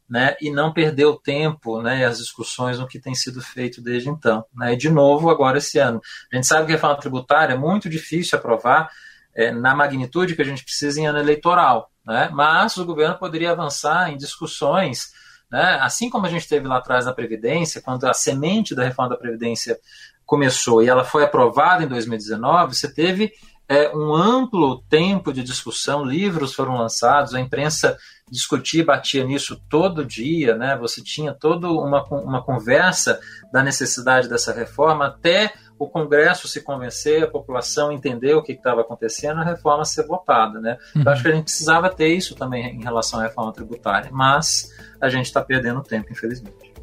né, 0.08 0.36
e 0.40 0.50
não 0.50 0.72
perder 0.72 1.06
o 1.06 1.18
tempo 1.18 1.82
né, 1.82 2.04
as 2.04 2.18
discussões 2.18 2.78
no 2.78 2.86
que 2.86 2.98
tem 2.98 3.14
sido 3.14 3.42
feito 3.42 3.82
desde 3.82 4.08
então. 4.08 4.44
Né, 4.54 4.74
e 4.74 4.76
de 4.76 4.88
novo, 4.88 5.30
agora 5.30 5.58
esse 5.58 5.78
ano. 5.78 6.00
A 6.32 6.36
gente 6.36 6.46
sabe 6.46 6.66
que 6.66 6.72
a 6.72 6.76
reforma 6.76 6.98
tributária 6.98 7.54
é 7.54 7.58
muito 7.58 7.88
difícil 7.88 8.38
aprovar 8.38 8.90
é, 9.34 9.50
na 9.50 9.74
magnitude 9.74 10.36
que 10.36 10.42
a 10.42 10.46
gente 10.46 10.64
precisa 10.64 11.00
em 11.00 11.06
ano 11.06 11.18
eleitoral, 11.18 11.90
né, 12.06 12.30
mas 12.32 12.76
o 12.76 12.84
governo 12.84 13.18
poderia 13.18 13.50
avançar 13.50 14.12
em 14.12 14.16
discussões, 14.16 15.12
né, 15.50 15.78
assim 15.80 16.08
como 16.08 16.26
a 16.26 16.30
gente 16.30 16.48
teve 16.48 16.66
lá 16.68 16.78
atrás 16.78 17.04
na 17.04 17.12
Previdência, 17.12 17.82
quando 17.82 18.04
a 18.04 18.14
semente 18.14 18.74
da 18.74 18.84
reforma 18.84 19.10
da 19.10 19.20
Previdência 19.20 19.78
começou 20.24 20.82
e 20.82 20.88
ela 20.88 21.04
foi 21.04 21.24
aprovada 21.24 21.84
em 21.84 21.88
2019, 21.88 22.74
você 22.74 22.92
teve 22.92 23.32
é, 23.68 23.94
um 23.96 24.14
amplo 24.14 24.82
tempo 24.88 25.32
de 25.32 25.42
discussão, 25.42 26.04
livros 26.04 26.54
foram 26.54 26.76
lançados, 26.76 27.34
a 27.34 27.40
imprensa 27.40 27.96
discutia, 28.30 28.84
batia 28.84 29.24
nisso 29.24 29.60
todo 29.68 30.04
dia, 30.04 30.56
né? 30.56 30.76
Você 30.78 31.02
tinha 31.02 31.32
toda 31.32 31.68
uma, 31.68 32.04
uma 32.04 32.42
conversa 32.42 33.20
da 33.52 33.62
necessidade 33.62 34.28
dessa 34.28 34.52
reforma 34.52 35.06
até 35.06 35.52
o 35.78 35.86
Congresso 35.88 36.48
se 36.48 36.62
convencer, 36.62 37.22
a 37.22 37.30
população 37.30 37.92
entender 37.92 38.34
o 38.34 38.42
que 38.42 38.52
estava 38.52 38.80
acontecendo, 38.80 39.40
a 39.40 39.44
reforma 39.44 39.84
ser 39.84 40.06
votada, 40.06 40.60
né? 40.60 40.76
Uhum. 40.94 41.02
Eu 41.02 41.12
acho 41.12 41.22
que 41.22 41.28
a 41.28 41.34
gente 41.34 41.44
precisava 41.44 41.88
ter 41.88 42.08
isso 42.08 42.34
também 42.34 42.76
em 42.76 42.82
relação 42.82 43.20
à 43.20 43.24
reforma 43.24 43.52
tributária, 43.52 44.10
mas 44.10 44.70
a 45.00 45.08
gente 45.08 45.26
está 45.26 45.42
perdendo 45.42 45.82
tempo, 45.82 46.10
infelizmente. 46.10 46.74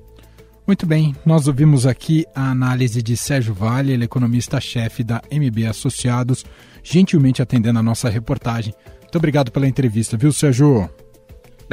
Muito 0.65 0.86
bem, 0.86 1.13
nós 1.25 1.47
ouvimos 1.47 1.86
aqui 1.86 2.25
a 2.34 2.51
análise 2.51 3.01
de 3.01 3.17
Sérgio 3.17 3.53
Vale, 3.53 3.91
ele 3.91 4.03
é 4.03 4.06
economista-chefe 4.06 5.03
da 5.03 5.21
MB 5.29 5.65
Associados, 5.67 6.45
gentilmente 6.82 7.41
atendendo 7.41 7.79
a 7.79 7.84
nossa 7.84 8.08
reportagem. 8.08 8.73
Muito 9.01 9.17
obrigado 9.17 9.51
pela 9.51 9.67
entrevista, 9.67 10.15
viu, 10.15 10.32
Sérgio? 10.32 10.89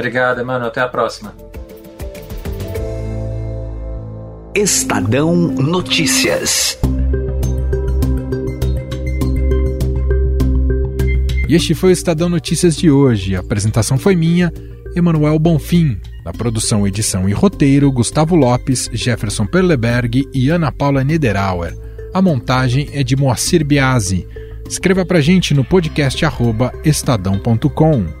Obrigado, 0.01 0.43
mano. 0.43 0.65
Até 0.65 0.81
a 0.81 0.87
próxima. 0.87 1.31
Estadão 4.55 5.35
Notícias. 5.35 6.75
E 11.47 11.53
este 11.53 11.75
foi 11.75 11.91
o 11.91 11.93
Estadão 11.93 12.29
Notícias 12.29 12.75
de 12.75 12.89
hoje. 12.89 13.35
A 13.35 13.41
apresentação 13.41 13.95
foi 13.95 14.15
minha, 14.15 14.51
Emanuel 14.95 15.37
Bonfim. 15.37 16.01
Na 16.25 16.33
produção, 16.33 16.87
edição 16.87 17.29
e 17.29 17.31
roteiro, 17.31 17.91
Gustavo 17.91 18.35
Lopes, 18.35 18.89
Jefferson 18.91 19.45
Perleberg 19.45 20.27
e 20.33 20.49
Ana 20.49 20.71
Paula 20.71 21.03
Niederauer. 21.03 21.77
A 22.11 22.23
montagem 22.23 22.89
é 22.91 23.03
de 23.03 23.15
Moacir 23.15 23.63
Biasi. 23.63 24.27
Escreva 24.67 25.05
pra 25.05 25.21
gente 25.21 25.53
no 25.53 25.63
podcast 25.63 26.25
estadão.com. 26.83 28.20